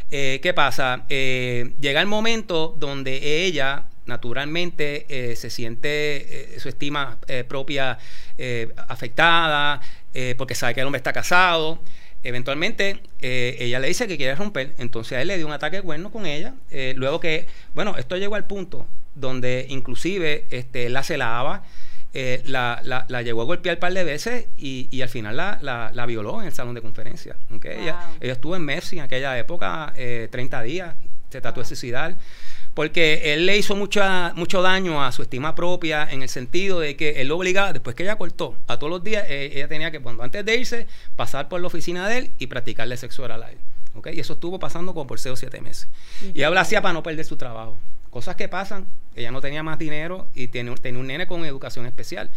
Eh, 0.09 0.39
¿Qué 0.41 0.53
pasa? 0.53 1.05
Eh, 1.09 1.73
llega 1.79 2.01
el 2.01 2.07
momento 2.07 2.75
donde 2.77 3.45
ella 3.45 3.85
naturalmente 4.05 5.05
eh, 5.09 5.35
se 5.35 5.49
siente 5.49 6.55
su 6.57 6.67
estima 6.69 7.17
propia 7.47 7.97
afectada 8.87 9.79
porque 10.37 10.55
sabe 10.55 10.73
que 10.73 10.81
el 10.81 10.87
hombre 10.87 10.97
está 10.97 11.13
casado. 11.13 11.79
Eventualmente 12.23 13.01
ella 13.21 13.79
le 13.79 13.87
dice 13.87 14.07
que 14.07 14.17
quiere 14.17 14.35
romper, 14.35 14.73
entonces 14.79 15.17
a 15.17 15.21
él 15.21 15.29
le 15.29 15.37
dio 15.37 15.47
un 15.47 15.53
ataque 15.53 15.77
de 15.77 15.83
cuerno 15.83 16.11
con 16.11 16.25
ella. 16.25 16.55
luego 16.95 17.19
que, 17.19 17.47
bueno, 17.73 17.95
esto 17.97 18.17
llegó 18.17 18.35
al 18.35 18.45
punto 18.45 18.87
donde 19.15 19.65
inclusive 19.69 20.45
este, 20.51 20.87
él 20.87 20.93
la 20.93 21.03
celaba, 21.03 21.63
eh, 22.13 22.41
la, 22.45 22.81
la, 22.83 23.05
la, 23.07 23.21
llegó 23.21 23.41
a 23.41 23.45
golpear 23.45 23.77
un 23.77 23.79
par 23.79 23.93
de 23.93 24.03
veces 24.03 24.47
y, 24.57 24.87
y 24.91 25.01
al 25.01 25.09
final 25.09 25.37
la, 25.37 25.59
la, 25.61 26.05
violó 26.05 26.41
en 26.41 26.47
el 26.47 26.53
salón 26.53 26.75
de 26.75 26.81
conferencia. 26.81 27.35
Ella, 27.63 27.99
ella, 28.19 28.33
estuvo 28.33 28.55
en 28.55 28.63
Mercy 28.63 28.97
en 28.97 29.03
aquella 29.03 29.37
época 29.37 29.93
30 29.95 30.61
eh, 30.61 30.67
días, 30.67 30.95
se 31.29 31.39
trató 31.39 31.61
de 31.61 31.65
suicidar, 31.65 32.17
porque 32.73 33.33
él 33.33 33.45
le 33.45 33.57
hizo 33.57 33.75
mucha, 33.75 34.33
mucho 34.35 34.61
daño 34.61 35.03
a 35.03 35.11
su 35.11 35.21
estima 35.21 35.55
propia 35.55 36.07
en 36.09 36.21
el 36.21 36.29
sentido 36.29 36.79
de 36.79 36.95
que 36.95 37.21
él 37.21 37.29
lo 37.29 37.37
obligaba, 37.37 37.73
después 37.73 37.95
que 37.95 38.03
ella 38.03 38.17
cortó, 38.17 38.57
a 38.67 38.77
todos 38.77 38.91
los 38.91 39.03
días 39.03 39.25
eh, 39.29 39.51
ella 39.55 39.67
tenía 39.67 39.91
que, 39.91 39.99
cuando 39.99 40.23
antes 40.23 40.43
de 40.43 40.55
irse, 40.55 40.87
pasar 41.15 41.47
por 41.47 41.61
la 41.61 41.67
oficina 41.67 42.07
de 42.09 42.17
él 42.17 42.31
y 42.39 42.47
practicarle 42.47 42.97
sexo 42.97 43.23
oral 43.23 43.43
a 43.43 43.51
él. 43.51 43.57
¿okay? 43.95 44.15
Y 44.15 44.19
eso 44.19 44.33
estuvo 44.33 44.59
pasando 44.59 44.93
como 44.93 45.07
por 45.07 45.19
6 45.19 45.33
o 45.33 45.35
7 45.35 45.61
meses. 45.61 45.87
Y 46.33 46.39
ella 46.39 46.49
lo 46.49 46.59
hacía 46.59 46.81
para 46.81 46.93
no 46.93 47.03
perder 47.03 47.25
su 47.25 47.37
trabajo. 47.37 47.77
Cosas 48.11 48.35
que 48.35 48.47
pasan. 48.47 48.85
Ella 49.15 49.31
no 49.31 49.41
tenía 49.41 49.63
más 49.63 49.79
dinero 49.79 50.27
y 50.35 50.47
tiene, 50.47 50.75
tenía 50.75 50.99
un 50.99 51.07
nene 51.07 51.25
con 51.25 51.43
educación 51.43 51.85
especial. 51.87 52.29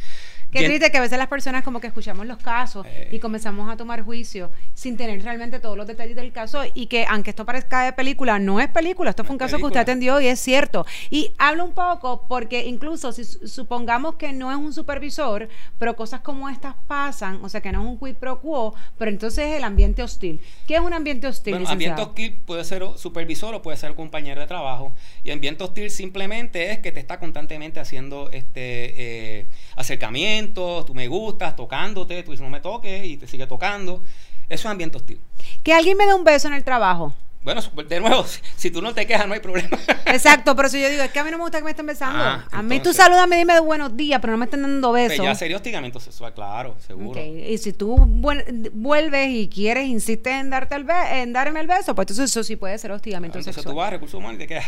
Qué 0.55 0.67
triste 0.67 0.91
que 0.93 0.99
a 0.99 1.01
veces 1.01 1.19
las 1.19 1.27
personas 1.27 1.65
como 1.65 1.81
que 1.81 1.89
escuchamos 1.89 2.27
los 2.27 2.39
casos 2.39 2.87
eh. 2.87 3.09
y 3.11 3.19
comenzamos 3.19 3.69
a 3.69 3.77
tomar 3.77 4.03
juicio 4.03 4.51
sin 4.73 4.97
tener 4.97 5.21
realmente 5.23 5.59
todos 5.59 5.77
los 5.77 5.87
detalles 5.87 6.15
del 6.15 6.31
caso 6.31 6.63
y 6.75 6.87
que 6.87 7.07
aunque 7.09 7.31
esto 7.31 7.45
parezca 7.45 7.83
de 7.83 7.93
película, 7.93 8.39
no 8.39 8.61
es 8.61 8.69
película, 8.69 9.11
esto 9.11 9.25
fue 9.25 9.33
un 9.33 9.39
caso 9.39 9.59
que 9.59 9.65
usted 9.65 9.81
atendió 9.81 10.21
y 10.21 10.29
es 10.29 10.39
cierto. 10.39 10.87
Y 11.11 11.33
habla 11.39 11.65
un 11.65 11.73
poco 11.73 12.27
porque 12.29 12.65
incluso 12.67 13.13
si 13.13 13.25
supongamos 13.25 14.15
que 14.15 14.33
no 14.33 14.53
es 14.53 14.57
un 14.57 14.73
supervisor, 14.73 15.49
pero 15.79 15.97
cosas 15.97 16.21
como 16.21 16.49
estas 16.49 16.75
pasan, 16.87 17.45
o 17.45 17.49
sea 17.49 17.61
que 17.61 17.73
no 17.73 17.83
es 17.83 17.89
un 17.89 17.99
quid 17.99 18.15
pro 18.15 18.41
quo, 18.41 18.75
pero 18.97 19.11
entonces 19.11 19.47
es 19.47 19.57
el 19.57 19.65
ambiente 19.65 20.03
hostil. 20.03 20.41
¿Qué 20.69 20.77
es 20.77 20.81
un 20.81 20.93
ambiente 20.93 21.27
hostil? 21.27 21.55
Bueno, 21.55 21.69
ambiente 21.69 22.01
hostil 22.01 22.37
puede 22.47 22.63
ser 22.65 22.85
supervisor 22.97 23.55
o 23.55 23.63
puede 23.63 23.77
ser 23.77 23.95
compañero 23.95 24.41
de 24.41 24.47
trabajo 24.47 24.95
y 25.25 25.33
ambiente 25.33 25.65
hostil 25.65 25.91
simplemente 25.91 26.71
es 26.71 26.79
que 26.79 26.93
te 26.93 27.01
está 27.01 27.19
constantemente 27.19 27.81
haciendo 27.81 28.31
este 28.31 29.41
eh, 29.41 29.47
acercamiento 29.75 30.44
tú 30.53 30.95
me 30.95 31.09
gustas, 31.09 31.57
tocándote, 31.57 32.23
tú 32.23 32.33
dices 32.33 32.45
no 32.45 32.51
me 32.51 32.61
toques 32.61 33.05
y 33.05 33.17
te 33.17 33.27
sigue 33.27 33.47
tocando. 33.47 34.03
Eso 34.49 34.67
es 34.69 34.71
ambiente 34.71 34.97
hostil. 34.99 35.19
Que 35.63 35.73
alguien 35.73 35.97
me 35.97 36.07
dé 36.07 36.15
un 36.15 36.25
beso 36.25 36.49
en 36.49 36.55
el 36.55 36.65
trabajo. 36.65 37.15
Bueno, 37.43 37.61
de 37.89 38.01
nuevo, 38.01 38.25
si 38.57 38.71
tú 38.71 38.81
no 38.81 38.95
te 38.95 39.07
quejas, 39.07 39.27
no 39.27 39.35
hay 39.35 39.41
problema. 39.41 39.69
Exacto, 40.07 40.57
pero 40.57 40.69
si 40.71 40.81
yo 40.81 40.89
digo, 40.89 41.03
es 41.03 41.11
que 41.11 41.19
a 41.19 41.25
mí 41.25 41.31
no 41.31 41.37
me 41.37 41.45
gusta 41.45 41.59
que 41.59 41.65
me 41.65 41.71
estén 41.73 41.85
besando. 41.87 42.19
Ah, 42.25 42.47
a 42.51 42.63
mí 42.63 42.69
tú 42.71 42.75
entonces- 42.91 43.05
saludame, 43.05 43.37
dime 43.37 43.61
buenos 43.61 43.95
días, 43.97 44.19
pero 44.21 44.31
no 44.33 44.39
me 44.39 44.47
estén 44.47 44.63
dando 44.63 44.91
Pues 44.91 45.11
besos. 45.11 45.25
ya 45.27 45.35
sería 45.35 45.57
hostigamiento 45.57 46.01
sexual, 46.01 46.33
claro, 46.33 46.75
seguro. 46.87 47.21
Y 47.23 47.59
si 47.59 47.73
tú 47.75 47.97
vuel- 47.99 48.71
vuelves 48.73 49.29
y 49.31 49.49
quieres, 49.51 49.87
insistes 49.87 50.33
en 50.35 50.49
darte 50.51 50.75
el 50.75 50.87
en 50.91 51.33
darme 51.35 51.61
el 51.61 51.67
beso, 51.67 51.95
pues 51.95 52.05
entonces 52.07 52.31
eso 52.31 52.43
sí 52.45 52.57
puede 52.57 52.79
ser 52.79 52.93
hostigamiento 52.93 53.39
Entonces 53.39 53.55
tú 53.57 53.61
sexual. 53.69 53.77
vas 53.77 53.89
a 53.89 53.91
recursos 53.91 54.19
humanos 54.19 54.37
y 54.37 54.39
te 54.39 54.47
quedas. 54.47 54.65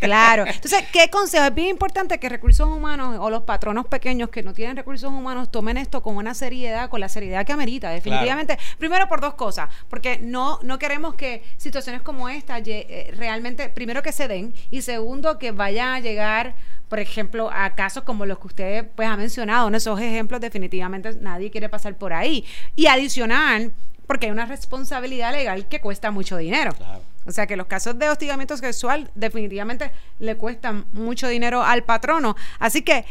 Claro. 0.00 0.46
Entonces, 0.46 0.84
¿qué 0.92 1.08
consejo? 1.10 1.44
Es 1.44 1.54
bien 1.54 1.68
importante 1.68 2.18
que 2.18 2.28
recursos 2.28 2.66
humanos 2.66 3.18
o 3.20 3.30
los 3.30 3.42
patronos 3.42 3.86
pequeños 3.86 4.30
que 4.30 4.42
no 4.42 4.52
tienen 4.52 4.76
recursos 4.76 5.10
humanos 5.10 5.50
tomen 5.50 5.76
esto 5.76 6.02
con 6.02 6.16
una 6.16 6.34
seriedad, 6.34 6.88
con 6.88 7.00
la 7.00 7.08
seriedad 7.08 7.46
que 7.46 7.52
amerita, 7.52 7.90
definitivamente. 7.90 8.58
Primero 8.78 9.08
por 9.08 9.20
dos 9.20 9.34
cosas, 9.34 9.68
porque 9.88 10.18
no, 10.18 10.58
no 10.62 10.78
queremos 10.78 11.14
que 11.14 11.42
situaciones 11.56 12.02
como 12.02 12.28
esta 12.28 12.58
eh, 12.58 13.12
realmente, 13.16 13.68
primero 13.68 14.02
que 14.02 14.12
se 14.12 14.28
den 14.28 14.54
y 14.70 14.82
segundo 14.82 15.38
que 15.38 15.52
vayan 15.52 15.88
a 15.88 16.00
llegar 16.00 16.54
por 16.88 16.98
ejemplo, 16.98 17.50
a 17.52 17.76
casos 17.76 18.02
como 18.02 18.26
los 18.26 18.40
que 18.40 18.46
usted 18.48 18.88
pues 18.96 19.08
ha 19.08 19.16
mencionado, 19.16 19.70
¿no? 19.70 19.76
esos 19.76 20.00
ejemplos 20.00 20.40
definitivamente 20.40 21.14
nadie 21.20 21.48
quiere 21.48 21.68
pasar 21.68 21.94
por 21.94 22.12
ahí. 22.12 22.44
Y 22.74 22.88
adicional, 22.88 23.72
porque 24.08 24.26
hay 24.26 24.32
una 24.32 24.44
responsabilidad 24.44 25.30
legal 25.30 25.68
que 25.68 25.80
cuesta 25.80 26.10
mucho 26.10 26.36
dinero. 26.36 26.72
Claro. 26.72 27.02
O 27.30 27.32
sea 27.32 27.46
que 27.46 27.56
los 27.56 27.66
casos 27.66 27.98
de 27.98 28.08
hostigamiento 28.10 28.56
sexual 28.56 29.10
definitivamente 29.14 29.92
le 30.18 30.36
cuestan 30.36 30.84
mucho 30.92 31.28
dinero 31.28 31.62
al 31.62 31.84
patrono. 31.84 32.36
Así 32.58 32.82
que 32.82 33.04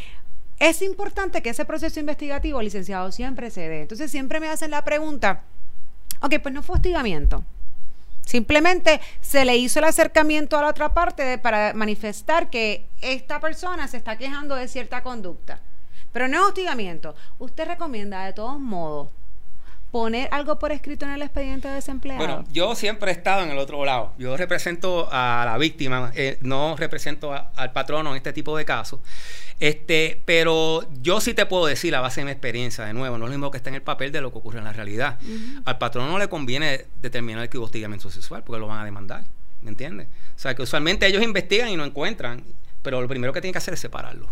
es 0.59 0.81
importante 0.81 1.41
que 1.41 1.49
ese 1.51 1.63
proceso 1.63 2.01
investigativo, 2.01 2.61
licenciado, 2.61 3.11
siempre 3.13 3.49
se 3.49 3.67
dé. 3.69 3.81
Entonces 3.83 4.11
siempre 4.11 4.41
me 4.41 4.49
hacen 4.49 4.71
la 4.71 4.83
pregunta, 4.83 5.43
ok, 6.21 6.35
pues 6.43 6.53
no 6.53 6.61
fue 6.61 6.75
hostigamiento. 6.75 7.45
Simplemente 8.25 8.99
se 9.21 9.45
le 9.45 9.55
hizo 9.55 9.79
el 9.79 9.85
acercamiento 9.85 10.57
a 10.57 10.61
la 10.63 10.67
otra 10.67 10.93
parte 10.93 11.23
de- 11.23 11.37
para 11.37 11.73
manifestar 11.73 12.49
que 12.49 12.85
esta 13.01 13.39
persona 13.39 13.87
se 13.87 13.97
está 13.97 14.17
quejando 14.17 14.55
de 14.55 14.67
cierta 14.67 15.01
conducta. 15.01 15.61
Pero 16.11 16.27
no 16.27 16.37
es 16.37 16.43
hostigamiento. 16.43 17.15
Usted 17.39 17.65
recomienda 17.67 18.25
de 18.25 18.33
todos 18.33 18.59
modos 18.59 19.09
poner 19.91 20.29
algo 20.31 20.59
por 20.59 20.71
escrito 20.71 21.05
en 21.05 21.11
el 21.13 21.21
expediente 21.23 21.67
de 21.67 21.75
desempleado. 21.75 22.19
Bueno, 22.19 22.43
yo 22.51 22.75
siempre 22.75 23.11
he 23.11 23.13
estado 23.13 23.43
en 23.43 23.49
el 23.49 23.57
otro 23.57 23.83
lado. 23.85 24.13
Yo 24.19 24.37
represento 24.37 25.09
a 25.11 25.43
la 25.45 25.57
víctima, 25.57 26.11
eh, 26.15 26.37
no 26.41 26.75
represento 26.77 27.33
a- 27.33 27.51
al 27.55 27.71
patrono 27.71 28.11
en 28.11 28.17
este 28.17 28.31
tipo 28.33 28.55
de 28.55 28.65
casos. 28.65 28.99
Este, 29.59 30.21
pero 30.25 30.87
yo 31.01 31.19
sí 31.19 31.33
te 31.33 31.45
puedo 31.45 31.65
decir, 31.65 31.95
a 31.95 32.01
base 32.01 32.21
de 32.21 32.25
mi 32.25 32.31
experiencia, 32.31 32.85
de 32.85 32.93
nuevo, 32.93 33.17
no 33.17 33.25
es 33.25 33.29
lo 33.31 33.35
mismo 33.37 33.51
que 33.51 33.57
está 33.57 33.69
en 33.69 33.75
el 33.75 33.81
papel 33.81 34.11
de 34.11 34.21
lo 34.21 34.31
que 34.31 34.37
ocurre 34.37 34.59
en 34.59 34.65
la 34.65 34.73
realidad. 34.73 35.17
Al 35.65 35.77
patrono 35.77 36.07
no 36.11 36.19
le 36.19 36.29
conviene 36.29 36.85
determinar 37.01 37.49
que 37.49 37.57
hubo 37.57 37.65
hostigamiento 37.65 38.09
sexual 38.09 38.43
porque 38.43 38.59
lo 38.59 38.67
van 38.67 38.79
a 38.79 38.85
demandar. 38.85 39.23
¿Me 39.61 39.69
entiendes? 39.71 40.07
O 40.35 40.39
sea, 40.39 40.55
que 40.55 40.61
usualmente 40.61 41.05
ellos 41.07 41.21
investigan 41.21 41.67
y 41.67 41.75
no 41.75 41.83
encuentran, 41.83 42.43
pero 42.81 43.01
lo 43.01 43.07
primero 43.09 43.33
que 43.33 43.41
tienen 43.41 43.51
que 43.51 43.57
hacer 43.57 43.73
es 43.73 43.79
separarlo. 43.81 44.29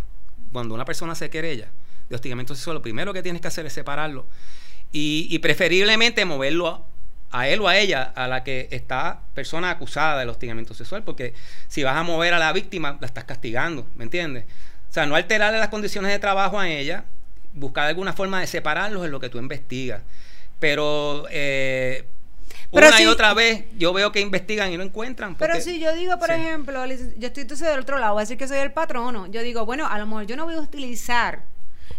Cuando 0.53 0.73
una 0.73 0.85
persona 0.85 1.13
se 1.15 1.29
querella 1.29 1.67
de 2.07 2.15
hostigamiento 2.15 2.55
sexual, 2.55 2.75
lo 2.75 2.81
primero 2.81 3.11
que 3.11 3.21
tienes 3.21 3.41
que 3.41 3.49
hacer 3.49 3.65
es 3.65 3.73
separarlo 3.73 4.25
y, 4.91 5.27
y 5.29 5.39
preferiblemente 5.39 6.25
moverlo 6.25 6.67
a, 6.67 6.83
a 7.39 7.47
él 7.49 7.59
o 7.61 7.67
a 7.67 7.77
ella, 7.77 8.03
a 8.15 8.27
la 8.27 8.43
que 8.43 8.67
está 8.71 9.19
persona 9.33 9.69
acusada 9.69 10.19
del 10.19 10.29
hostigamiento 10.29 10.73
sexual, 10.73 11.03
porque 11.03 11.33
si 11.67 11.83
vas 11.83 11.95
a 11.97 12.03
mover 12.03 12.33
a 12.33 12.39
la 12.39 12.53
víctima, 12.53 12.97
la 13.01 13.07
estás 13.07 13.25
castigando, 13.25 13.85
¿me 13.95 14.05
entiendes? 14.05 14.45
O 14.89 14.93
sea, 14.93 15.05
no 15.05 15.15
alterarle 15.15 15.59
las 15.59 15.67
condiciones 15.69 16.11
de 16.11 16.19
trabajo 16.19 16.57
a 16.59 16.69
ella, 16.69 17.03
buscar 17.53 17.87
alguna 17.87 18.13
forma 18.13 18.39
de 18.39 18.47
separarlos 18.47 19.03
en 19.05 19.11
lo 19.11 19.19
que 19.19 19.29
tú 19.29 19.37
investigas. 19.39 20.01
Pero, 20.59 21.25
eh, 21.29 22.05
Pero 22.71 22.87
una 22.87 23.01
y 23.01 23.05
otra 23.05 23.33
vez 23.33 23.65
yo 23.77 23.93
veo 23.93 24.11
que 24.11 24.21
investigan 24.21 24.71
y 24.71 24.77
no 24.77 24.83
encuentran. 24.83 25.35
Pero 25.35 25.59
si 25.59 25.79
yo 25.79 25.93
digo, 25.93 26.17
por 26.17 26.29
Sí. 26.29 26.35
ejemplo, 26.35 26.85
yo 26.85 27.27
estoy 27.27 27.41
entonces 27.41 27.67
del 27.67 27.79
otro 27.81 27.97
lado, 27.99 28.13
voy 28.13 28.21
a 28.21 28.23
decir 28.23 28.37
que 28.37 28.47
soy 28.47 28.59
el 28.59 28.71
patrono. 28.71 29.27
Yo 29.27 29.41
digo, 29.41 29.65
bueno, 29.65 29.85
a 29.87 29.99
lo 29.99 30.05
mejor 30.07 30.25
yo 30.25 30.35
no 30.35 30.45
voy 30.45 30.55
a 30.55 30.59
utilizar 30.61 31.43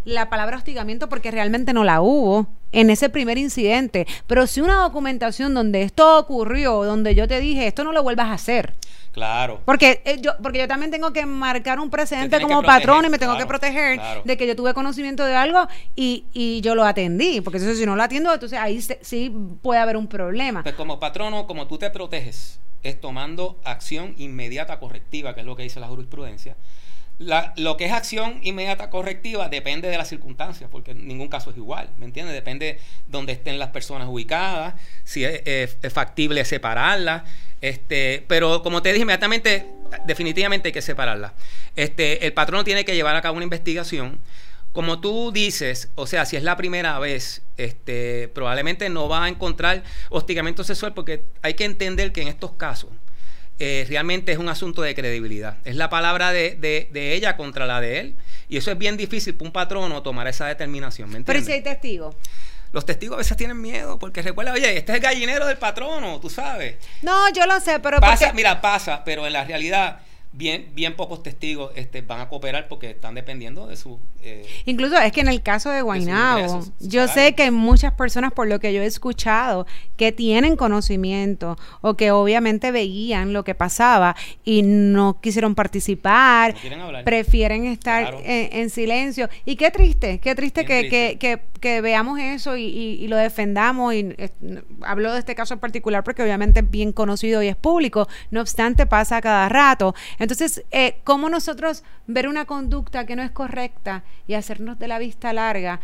la 0.05 0.31
palabra 0.31 0.57
hostigamiento 0.57 1.09
porque 1.09 1.31
realmente 1.31 1.73
no 1.73 1.85
la 1.85 2.01
hubo 2.01 2.47
en 2.73 2.91
ese 2.91 3.09
primer 3.09 3.39
incidente. 3.39 4.07
Pero 4.27 4.47
si 4.47 4.61
una 4.61 4.77
documentación 4.83 5.55
donde 5.55 5.83
esto 5.83 6.19
ocurrió, 6.19 6.85
donde 6.85 7.15
yo 7.15 7.27
te 7.29 7.41
dije, 7.41 7.67
esto 7.67 7.85
no 7.85 7.93
lo 7.93 8.03
vuelvas 8.03 8.27
a 8.29 8.33
hacer. 8.35 8.75
Claro. 9.13 9.61
Porque 9.65 10.03
eh, 10.05 10.19
yo, 10.21 10.33
porque 10.43 10.59
yo 10.61 10.69
también 10.69 10.91
tengo 10.91 11.13
que 11.13 11.27
marcar 11.27 11.81
un 11.81 11.91
precedente 11.91 12.41
como 12.41 12.61
proteger, 12.61 12.81
patrono 12.83 13.09
y 13.09 13.11
me 13.11 13.19
tengo 13.19 13.37
que 13.37 13.47
proteger 13.47 13.97
claro. 13.97 14.23
de 14.25 14.37
que 14.37 14.47
yo 14.47 14.55
tuve 14.55 14.75
conocimiento 14.75 15.25
de 15.25 15.35
algo 15.35 15.67
y, 15.97 16.27
y 16.33 16.61
yo 16.61 16.75
lo 16.75 16.85
atendí. 16.85 17.41
Porque 17.41 17.59
eso, 17.59 17.75
si 17.75 17.85
no 17.87 17.97
lo 17.97 18.03
atiendo, 18.03 18.33
entonces 18.33 18.59
ahí 18.59 18.81
se- 18.81 18.99
sí 19.03 19.35
puede 19.63 19.81
haber 19.81 19.97
un 19.97 20.07
problema. 20.07 20.63
Pues 20.63 20.75
como 20.75 21.01
patrono, 21.01 21.47
como 21.47 21.67
tú 21.67 21.79
te 21.79 21.91
proteges, 21.91 22.61
es 22.85 23.01
tomando 23.01 23.59
acción 23.65 24.15
inmediata 24.19 24.79
correctiva, 24.79 25.35
que 25.35 25.41
es 25.41 25.47
lo 25.47 25.57
que 25.57 25.65
dice 25.65 25.81
la 25.81 25.89
jurisprudencia. 25.89 26.55
Lo 27.19 27.77
que 27.77 27.87
es 27.87 27.93
acción 27.93 28.39
inmediata 28.43 28.91
correctiva 28.91 29.49
depende 29.49 29.89
de 29.89 29.99
las 29.99 30.09
circunstancias, 30.09 30.71
porque 30.71 30.93
en 30.93 31.09
ningún 31.09 31.29
caso 31.29 31.51
es 31.51 31.57
igual, 31.57 31.91
¿me 31.99 32.07
entiendes? 32.07 32.35
Depende 32.35 32.79
dónde 33.09 33.33
estén 33.33 33.59
las 33.59 33.71
personas 33.71 34.07
ubicadas, 34.09 34.75
si 35.03 35.25
es 35.25 35.77
factible 35.93 36.45
separarlas, 36.45 37.25
este, 37.61 38.25
pero 38.29 38.63
como 38.63 38.83
te 38.83 38.93
dije 38.93 39.03
inmediatamente, 39.03 39.67
definitivamente 40.07 40.69
hay 40.69 40.73
que 40.73 40.83
separarlas. 40.83 41.33
Este, 41.77 42.25
el 42.27 42.33
patrono 42.33 42.65
tiene 42.65 42.85
que 42.85 42.95
llevar 42.95 43.17
a 43.17 43.23
cabo 43.23 43.37
una 43.37 43.45
investigación. 43.45 44.21
Como 44.73 45.01
tú 45.01 45.33
dices, 45.33 45.91
o 45.97 46.07
sea, 46.07 46.25
si 46.25 46.37
es 46.37 46.45
la 46.45 46.57
primera 46.57 46.99
vez, 47.01 47.43
este, 47.57 48.29
probablemente 48.29 48.89
no 48.91 49.09
va 49.09 49.25
a 49.25 49.29
encontrar 49.29 49.83
hostigamiento 50.11 50.63
sexual 50.63 50.95
porque 50.95 51.25
hay 51.43 51.55
que 51.55 51.65
entender 51.65 52.13
que 52.13 52.23
en 52.23 52.29
estos 52.29 52.53
casos 52.53 52.91
eh, 53.59 53.87
realmente 53.89 54.33
es 54.33 54.39
un 54.39 54.49
asunto 54.49 54.83
de 54.83 54.95
credibilidad. 54.95 55.57
Es 55.65 55.77
la 55.77 55.91
palabra 55.91 56.33
de, 56.33 56.55
de- 56.57 56.89
de 56.93 57.15
ella 57.15 57.37
contra 57.37 57.67
la 57.67 57.81
de 57.81 57.99
él. 58.01 58.15
Y 58.49 58.57
eso 58.57 58.71
es 58.71 58.79
bien 58.79 58.97
difícil 58.97 59.35
para 59.35 59.47
un 59.49 59.53
patrono 59.53 60.03
tomar 60.03 60.27
esa 60.29 60.47
determinación. 60.47 61.11
¿me 61.11 61.21
Pero 61.23 61.41
si 61.43 61.53
hay 61.53 61.63
testigos. 61.63 62.15
Los 62.73 62.85
testigos 62.85 63.15
a 63.15 63.19
veces 63.19 63.37
tienen 63.37 63.61
miedo 63.61 63.99
porque 63.99 64.21
recuerda, 64.23 64.53
oye, 64.53 64.77
este 64.77 64.93
es 64.93 64.97
el 64.97 65.03
gallinero 65.03 65.47
del 65.47 65.57
patrono, 65.57 66.21
tú 66.21 66.29
sabes. 66.29 66.77
No, 67.03 67.33
yo 67.33 67.47
lo 67.47 67.59
sé, 67.61 67.81
pero 67.81 67.99
Pasa, 67.99 68.27
porque- 68.27 68.37
mira, 68.37 68.61
pasa, 68.61 69.03
pero 69.05 69.27
en 69.27 69.33
la 69.33 69.45
realidad 69.45 70.01
bien, 70.33 70.71
bien 70.75 70.95
pocos 70.95 71.23
testigos 71.23 71.73
este, 71.75 72.03
van 72.03 72.21
a 72.21 72.29
cooperar 72.29 72.69
porque 72.69 72.91
están 72.91 73.15
dependiendo 73.15 73.67
de 73.67 73.77
su... 73.77 73.99
eh, 74.23 74.47
Incluso 74.67 74.97
es 74.99 75.11
que 75.13 75.21
en 75.23 75.29
el 75.29 75.43
caso 75.43 75.71
de 75.71 75.81
ingresos, 75.81 76.71
yo 76.81 77.09
sé 77.09 77.35
que 77.35 77.51
muchas 77.51 77.93
personas, 77.95 78.33
por 78.33 78.47
lo 78.47 78.61
que 78.61 78.73
yo 78.73 78.83
he 78.83 78.87
escuchado, 78.87 79.67
que 79.97 80.13
tienen 80.13 80.57
conocimiento 80.57 81.57
o 81.81 81.95
que 81.95 82.11
obviamente 82.11 82.71
veían 82.71 83.33
lo 83.33 83.43
que 83.45 83.55
pasaba 83.55 84.15
y 84.45 84.63
no 84.63 85.21
quisieron 85.21 85.55
participar, 85.55 86.55
No 86.71 87.05
prefieren 87.05 87.65
estar 87.67 88.03
Claro. 88.03 88.21
en, 88.25 88.59
en 88.61 88.71
silencio. 88.71 89.29
Y 89.45 89.57
qué 89.57 89.71
triste, 89.71 90.19
qué 90.21 90.35
triste, 90.35 90.65
que, 90.65 90.79
triste. 90.81 91.19
Que, 91.19 91.19
que- 91.19 91.49
que 91.59 91.81
veamos 91.81 92.21
eso 92.21 92.57
y, 92.57 92.63
y- 92.67 93.05
y 93.05 93.09
lo 93.09 93.17
defendamos. 93.17 93.93
Y 93.93 94.15
eh, 94.17 94.31
hablo 94.83 95.13
de 95.13 95.19
este 95.19 95.35
caso 95.35 95.55
en 95.55 95.59
particular 95.61 96.05
porque 96.05 96.23
obviamente 96.23 96.61
es 96.61 96.71
bien 96.71 96.93
conocido 96.93 97.43
y 97.43 97.49
es 97.49 97.57
público, 97.57 98.07
no 98.31 98.41
obstante 98.41 98.87
pasa 98.87 99.17
a 99.17 99.21
cada 99.21 99.49
rato. 99.49 99.93
Entonces, 100.19 100.65
eh, 100.71 100.99
¿cómo 101.05 101.29
nosotros 101.29 101.85
ver 102.07 102.29
una 102.29 102.45
conducta 102.45 103.07
que 103.07 103.17
no 103.17 103.23
es 103.23 103.31
correcta 103.31 104.05
y 104.27 104.35
hacernos 104.35 104.79
de 104.79 104.89
la 104.89 104.99
vista 104.99 105.33
larga? 105.33 105.81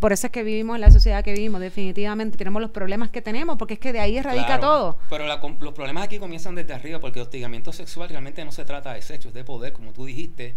Por 0.00 0.12
eso 0.12 0.26
es 0.26 0.32
que 0.32 0.42
vivimos 0.42 0.74
en 0.76 0.80
la 0.80 0.90
sociedad 0.90 1.22
que 1.22 1.32
vivimos, 1.32 1.60
definitivamente 1.60 2.36
tenemos 2.36 2.60
los 2.60 2.70
problemas 2.70 3.10
que 3.10 3.22
tenemos, 3.22 3.56
porque 3.56 3.74
es 3.74 3.80
que 3.80 3.92
de 3.92 4.00
ahí 4.00 4.20
radica 4.20 4.46
Claro, 4.46 4.60
todo. 4.60 4.98
Pero 5.10 5.26
la 5.26 5.40
los 5.60 5.74
problemas 5.74 6.04
aquí 6.04 6.18
comienzan 6.18 6.54
desde 6.54 6.74
arriba, 6.74 6.98
porque 7.00 7.20
el 7.20 7.24
hostigamiento 7.24 7.72
sexual 7.72 8.08
realmente 8.08 8.44
no 8.44 8.52
se 8.52 8.64
trata 8.64 8.92
de 8.92 9.02
sexo, 9.02 9.28
es 9.28 9.34
de 9.34 9.44
poder, 9.44 9.72
como 9.72 9.92
tú 9.92 10.04
dijiste. 10.04 10.54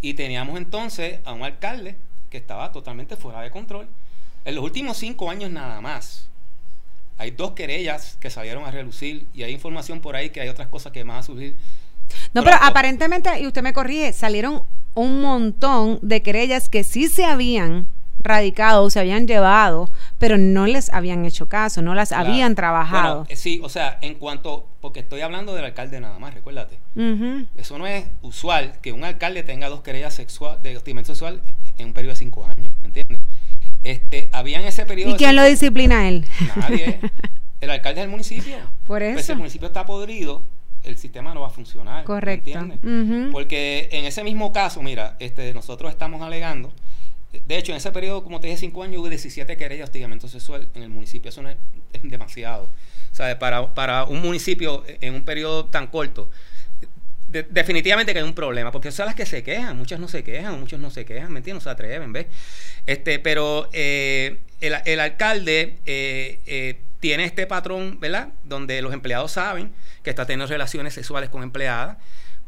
Y 0.00 0.14
teníamos 0.14 0.56
entonces 0.56 1.20
a 1.24 1.32
un 1.32 1.42
alcalde 1.42 1.96
que 2.30 2.38
estaba 2.38 2.72
totalmente 2.72 3.16
fuera 3.16 3.42
de 3.42 3.50
control. 3.50 3.88
En 4.44 4.54
los 4.54 4.64
últimos 4.64 4.96
cinco 4.96 5.30
años 5.30 5.50
nada 5.50 5.80
más. 5.80 6.28
Hay 7.18 7.32
dos 7.32 7.50
querellas 7.52 8.16
que 8.18 8.30
salieron 8.30 8.64
a 8.64 8.70
relucir 8.70 9.26
y 9.34 9.42
hay 9.42 9.52
información 9.52 10.00
por 10.00 10.16
ahí 10.16 10.30
que 10.30 10.40
hay 10.40 10.48
otras 10.48 10.68
cosas 10.68 10.92
que 10.92 11.04
van 11.04 11.18
a 11.18 11.22
surgir. 11.22 11.54
No, 12.34 12.42
pero 12.42 12.56
aparentemente, 12.60 13.30
y 13.40 13.46
usted 13.46 13.62
me 13.62 13.72
corrige, 13.72 14.12
salieron 14.12 14.62
un 14.94 15.20
montón 15.20 15.98
de 16.02 16.22
querellas 16.22 16.68
que 16.68 16.82
sí 16.84 17.08
se 17.08 17.24
habían 17.24 17.86
radicado, 18.22 18.90
se 18.90 19.00
habían 19.00 19.26
llevado, 19.26 19.88
pero 20.18 20.36
no 20.36 20.66
les 20.66 20.92
habían 20.92 21.24
hecho 21.24 21.48
caso, 21.48 21.80
no 21.80 21.94
las 21.94 22.10
Claro. 22.10 22.28
habían 22.28 22.54
trabajado. 22.54 23.14
Bueno, 23.20 23.26
eh, 23.30 23.36
sí, 23.36 23.60
o 23.64 23.68
sea, 23.70 23.98
en 24.02 24.14
cuanto, 24.16 24.68
porque 24.82 25.00
estoy 25.00 25.22
hablando 25.22 25.54
del 25.54 25.64
alcalde 25.64 26.00
nada 26.00 26.18
más, 26.18 26.34
recuérdate. 26.34 26.78
Eso 27.56 27.78
no 27.78 27.86
es 27.86 28.04
usual 28.20 28.74
que 28.82 28.92
un 28.92 29.04
alcalde 29.04 29.42
tenga 29.42 29.68
dos 29.70 29.80
querellas 29.80 30.12
sexual, 30.12 30.62
de 30.62 30.76
hostigamiento 30.76 31.14
sexual 31.14 31.40
en 31.78 31.86
un 31.86 31.92
periodo 31.94 32.12
de 32.12 32.16
cinco 32.18 32.44
años, 32.44 32.74
¿me 32.82 32.88
entiendes? 32.88 33.20
Este, 33.84 34.28
había 34.32 34.60
en 34.60 34.66
ese 34.66 34.84
periodo... 34.84 35.12
¿Y 35.14 35.16
quién 35.16 35.34
lo 35.34 35.42
disciplina 35.44 36.00
a 36.00 36.08
él? 36.08 36.26
Nadie. 36.56 37.00
El 37.62 37.70
alcalde 37.70 38.00
del 38.02 38.10
municipio. 38.10 38.56
Por 38.86 38.98
Pues 39.00 39.16
eso. 39.20 39.32
el 39.32 39.38
municipio 39.38 39.68
está 39.68 39.84
podrido, 39.86 40.42
el 40.84 40.96
sistema 40.96 41.34
no 41.34 41.42
va 41.42 41.48
a 41.48 41.50
funcionar. 41.50 42.00
¿me 42.00 42.04
Correcto. 42.04 42.50
entiendes? 42.50 43.30
Porque 43.32 43.88
en 43.92 44.04
ese 44.04 44.24
mismo 44.24 44.52
caso, 44.52 44.82
mira, 44.82 45.16
este, 45.18 45.52
nosotros 45.54 45.90
estamos 45.90 46.22
alegando 46.22 46.72
de 47.32 47.58
hecho, 47.58 47.72
en 47.72 47.78
ese 47.78 47.92
periodo, 47.92 48.24
como 48.24 48.40
te 48.40 48.48
dije, 48.48 48.58
cinco 48.58 48.82
años, 48.82 49.00
hubo 49.00 49.08
17 49.08 49.56
querellas 49.56 49.78
de 49.78 49.84
hostigamiento 49.84 50.28
sexual 50.28 50.68
en 50.74 50.82
el 50.82 50.88
municipio. 50.88 51.28
Eso 51.28 51.42
no 51.42 51.50
es, 51.50 51.56
demasiado. 52.02 52.64
O 52.64 53.14
sea, 53.14 53.38
para, 53.38 53.72
para 53.74 54.04
un 54.04 54.20
municipio 54.20 54.84
en 54.86 55.14
un 55.14 55.24
periodo 55.24 55.66
tan 55.66 55.86
corto, 55.86 56.30
definitivamente 57.28 58.12
que 58.12 58.18
hay 58.18 58.24
un 58.24 58.34
problema, 58.34 58.72
porque 58.72 58.90
son 58.90 59.06
las 59.06 59.14
que 59.14 59.26
se 59.26 59.44
quejan, 59.44 59.76
muchas 59.76 60.00
no 60.00 60.08
se 60.08 60.24
quejan, 60.24 60.58
muchos 60.58 60.80
no 60.80 60.90
se 60.90 61.04
quejan, 61.04 61.32
¿me 61.32 61.38
entiendes? 61.38 61.64
No 61.64 61.70
se 61.70 61.72
atreven, 61.72 62.12
¿ves? 62.12 62.26
Este, 62.86 63.20
pero 63.20 63.68
eh, 63.72 64.38
el, 64.60 65.00
alcalde 65.00 65.78
eh, 65.86 66.40
eh, 66.46 66.80
tiene 67.00 67.24
este 67.24 67.46
patrón, 67.46 67.98
¿verdad? 67.98 68.28
Donde 68.44 68.80
los 68.82 68.92
empleados 68.92 69.32
saben 69.32 69.72
que 70.02 70.10
está 70.10 70.26
teniendo 70.26 70.46
relaciones 70.46 70.94
sexuales 70.94 71.30
con 71.30 71.42
empleadas 71.42 71.96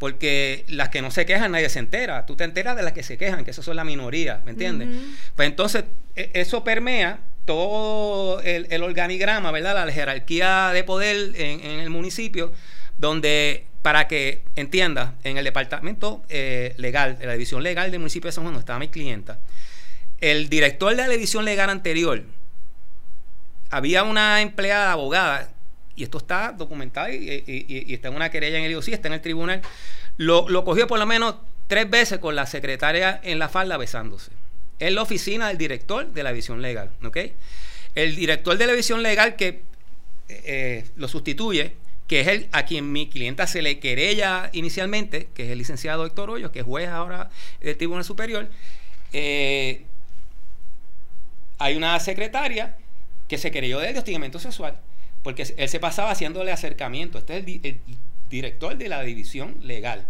porque 0.03 0.65
las 0.67 0.89
que 0.89 1.01
no 1.01 1.13
se 1.13 1.27
quejan 1.27 1.53
nadie 1.53 1.69
se 1.69 1.79
entera. 1.79 2.27
Tú 2.27 2.35
te 2.35 2.43
enteras 2.43 2.77
de 2.77 2.83
las 2.83 2.93
que 2.93 3.05
se 3.05 3.17
quejan, 3.17 3.45
que 3.45 3.53
eso 3.53 3.63
son 3.63 3.77
la 3.77 3.85
minoría, 3.85 4.43
¿me 4.45 4.51
entiendes? 4.51 4.89
Pues 5.37 5.49
entonces 5.49 5.85
e, 6.17 6.29
eso 6.35 6.65
permea 6.65 7.21
todo 7.45 8.41
el, 8.41 8.83
organigrama, 8.83 9.53
¿verdad? 9.53 9.87
La 9.87 9.93
jerarquía 9.93 10.71
de 10.73 10.83
poder 10.83 11.33
en, 11.37 11.81
el 11.81 11.89
municipio, 11.89 12.53
donde 12.99 13.65
para 13.83 14.09
que 14.09 14.43
entiendas, 14.57 15.13
en 15.23 15.39
el 15.39 15.45
departamento 15.45 16.25
eh, 16.29 16.75
legal, 16.79 17.19
en 17.21 17.29
la 17.29 17.35
división 17.35 17.63
legal 17.63 17.93
del 17.93 18.01
municipio 18.01 18.27
de 18.27 18.33
San 18.33 18.43
Juan, 18.43 18.55
donde 18.55 18.63
estaba 18.63 18.81
mi 18.81 18.89
clienta, 18.89 19.39
el 20.21 20.49
director 20.49 20.91
de 20.91 20.97
la 20.97 21.09
división 21.09 21.45
legal 21.45 21.71
anterior, 21.71 22.25
había 23.73 24.05
una 24.05 24.43
empleada 24.43 24.93
abogada 24.93 25.51
y 25.97 26.05
esto 26.05 26.19
está 26.19 26.53
documentado 26.53 27.11
y, 27.11 27.87
está 27.89 28.09
en 28.09 28.15
una 28.15 28.31
querella 28.31 28.59
en 28.59 28.65
el 28.65 28.73
IOC, 28.73 28.89
está 28.89 29.09
en 29.09 29.15
el 29.15 29.23
tribunal, 29.23 29.63
lo, 30.19 30.47
cogió 30.65 30.87
por 30.87 30.99
lo 30.99 31.07
menos 31.07 31.37
tres 31.69 31.89
veces 31.89 32.19
con 32.19 32.37
la 32.37 32.47
secretaria 32.47 33.19
en 33.25 33.39
la 33.39 33.49
falda 33.49 33.79
besándose. 33.79 34.31
En 34.79 34.95
la 34.95 35.03
oficina 35.03 35.49
del 35.49 35.57
director 35.57 36.07
de 36.07 36.23
la 36.23 36.33
visión 36.33 36.61
legal, 36.61 36.91
¿ok? 37.03 37.17
El 37.95 38.15
director 38.15 38.59
de 38.59 38.67
la 38.67 38.75
visión 38.75 39.03
legal 39.03 39.37
que 39.37 39.63
eh, 40.29 40.85
lo 40.97 41.09
sustituye, 41.09 41.75
que 42.07 42.21
es 42.21 42.29
el 42.29 42.49
a 42.53 42.67
quien 42.67 42.93
mi 42.93 43.09
clienta 43.09 43.47
se 43.47 43.63
le 43.63 43.79
querella 43.79 44.51
inicialmente, 44.53 45.29
que 45.35 45.45
es 45.45 45.51
el 45.51 45.59
licenciado 45.59 46.05
Héctor 46.05 46.29
Hoyos, 46.29 46.51
que 46.51 46.59
es 46.59 46.65
juez 46.67 46.91
ahora 46.91 47.31
del 47.61 47.77
Tribunal 47.79 48.05
Superior, 48.05 48.51
eh, 49.15 49.85
hay 51.59 51.77
una 51.77 51.99
secretaria 52.01 52.77
que 53.33 53.39
se 53.39 53.51
querelló 53.51 53.81
de 53.81 53.97
hostigamiento 53.97 54.39
sexual 54.39 54.77
porque 55.23 55.55
él 55.57 55.69
se 55.71 55.81
pasaba 55.81 56.11
haciéndole 56.11 56.53
acercamiento. 56.53 57.17
Este 57.17 57.39
es 57.39 57.47
el, 57.47 57.81
director 58.29 58.77
de 58.77 58.91
la 58.91 59.03
división 59.03 59.57
legal. 59.63 60.07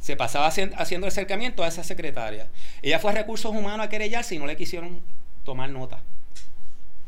Se 0.00 0.16
pasaba 0.16 0.46
haciendo 0.48 1.06
acercamiento 1.06 1.64
a 1.64 1.68
esa 1.68 1.82
secretaria. 1.82 2.46
Ella 2.82 2.98
fue 2.98 3.10
a 3.12 3.14
recursos 3.14 3.54
humanos 3.54 3.86
a 3.86 3.88
querellarse 3.88 4.34
y 4.34 4.38
no 4.38 4.46
le 4.46 4.54
quisieron 4.54 5.00
tomar 5.44 5.70
nota. 5.70 6.00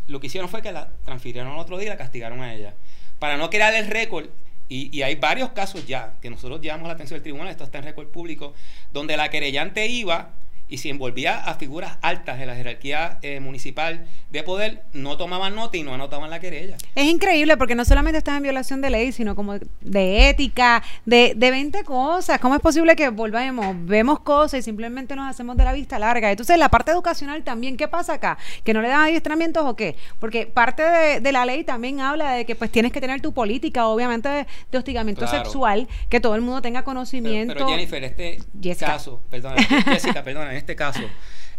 Lo 0.07 0.19
que 0.19 0.29
hicieron 0.29 0.49
fue 0.49 0.63
que 0.63 0.73
la 0.73 0.89
transfirieron 1.05 1.53
al 1.53 1.59
otro 1.59 1.77
día 1.77 1.89
y 1.89 1.91
la 1.91 1.99
castigaron 1.99 2.41
a 2.41 2.55
ella. 2.55 2.75
Para 3.19 3.37
no 3.37 3.51
crear 3.51 3.75
el 3.75 3.87
récord, 3.87 4.29
y, 4.71 4.97
y, 4.97 5.03
hay 5.03 5.17
varios 5.17 5.51
casos 5.51 5.87
ya 5.87 6.15
que 6.23 6.31
nosotros 6.31 6.61
llamamos 6.63 6.89
la 6.89 6.95
atención 6.95 7.17
del 7.17 7.23
tribunal, 7.23 7.49
esto 7.49 7.65
está 7.65 7.79
en 7.79 7.85
récord 7.85 8.07
público, 8.09 8.55
donde 8.93 9.17
la 9.17 9.29
querellante 9.29 9.87
iba 9.89 10.31
y 10.71 10.79
si 10.79 10.89
envolvía 10.89 11.37
a 11.37 11.55
figuras 11.55 11.99
altas 12.01 12.39
de 12.39 12.47
la 12.47 12.55
jerarquía 12.55 13.19
eh, 13.23 13.41
municipal 13.41 14.07
de 14.31 14.43
poder, 14.43 14.85
no 14.93 15.17
tomaban 15.17 15.55
nota 15.55 15.77
y 15.77 15.83
no 15.83 15.93
anotaban 15.93 16.31
la 16.31 16.41
querella. 16.41 16.77
Es 16.95 17.05
increíble 17.05 17.57
porque 17.57 17.75
no 17.75 17.85
solamente 17.85 18.19
estás 18.19 18.37
en 18.37 18.45
violación 18.45 18.81
de 18.81 18.91
ley, 18.91 19.13
sino 19.13 19.35
como 19.35 19.59
de 19.81 20.29
ética, 20.29 20.83
de, 21.05 21.35
de 21.37 21.51
20 21.51 21.83
cosas. 21.85 22.39
¿Cómo 22.39 22.55
es 22.55 22.61
posible 22.61 22.95
que 22.95 23.09
volvamos, 23.09 23.77
vemos 23.85 24.21
cosas 24.21 24.61
y 24.61 24.63
simplemente 24.63 25.17
nos 25.17 25.29
hacemos 25.29 25.57
de 25.57 25.65
la 25.65 25.73
vista 25.73 25.99
larga? 25.99 26.31
Entonces, 26.31 26.57
la 26.57 26.69
parte 26.69 26.93
educacional 26.93 27.43
también, 27.43 27.77
¿qué 27.77 27.89
pasa 27.89 28.15
acá? 28.15 28.39
¿Que 28.63 28.73
no 28.73 28.81
le 28.81 28.89
dan 28.89 29.01
adiestramientos 29.01 29.65
o 29.67 29.75
qué? 29.75 29.97
Porque 30.21 30.47
parte 30.47 30.83
de, 31.21 31.33
la 31.33 31.45
ley 31.45 31.65
también 31.65 32.01
habla 32.01 32.33
de 32.33 32.45
que 32.45 32.55
pues 32.55 32.71
tienes 32.71 32.93
que 32.93 33.01
tener 33.01 33.21
tu 33.21 33.33
política, 33.33 33.87
obviamente, 33.87 34.47
de, 34.71 34.79
hostigamiento 34.79 35.27
sexual, 35.27 35.89
que 36.09 36.21
todo 36.21 36.37
el 36.37 36.43
mundo 36.43 36.63
tenga 36.63 36.85
conocimiento. 36.85 37.55
Pero, 37.55 37.69
Jennifer, 37.69 38.05
este 38.05 38.39
caso, 38.79 39.21
perdón, 39.29 39.57
Jessica, 39.87 40.23
perdona, 40.23 40.60
este 40.61 40.77
caso, 40.77 41.03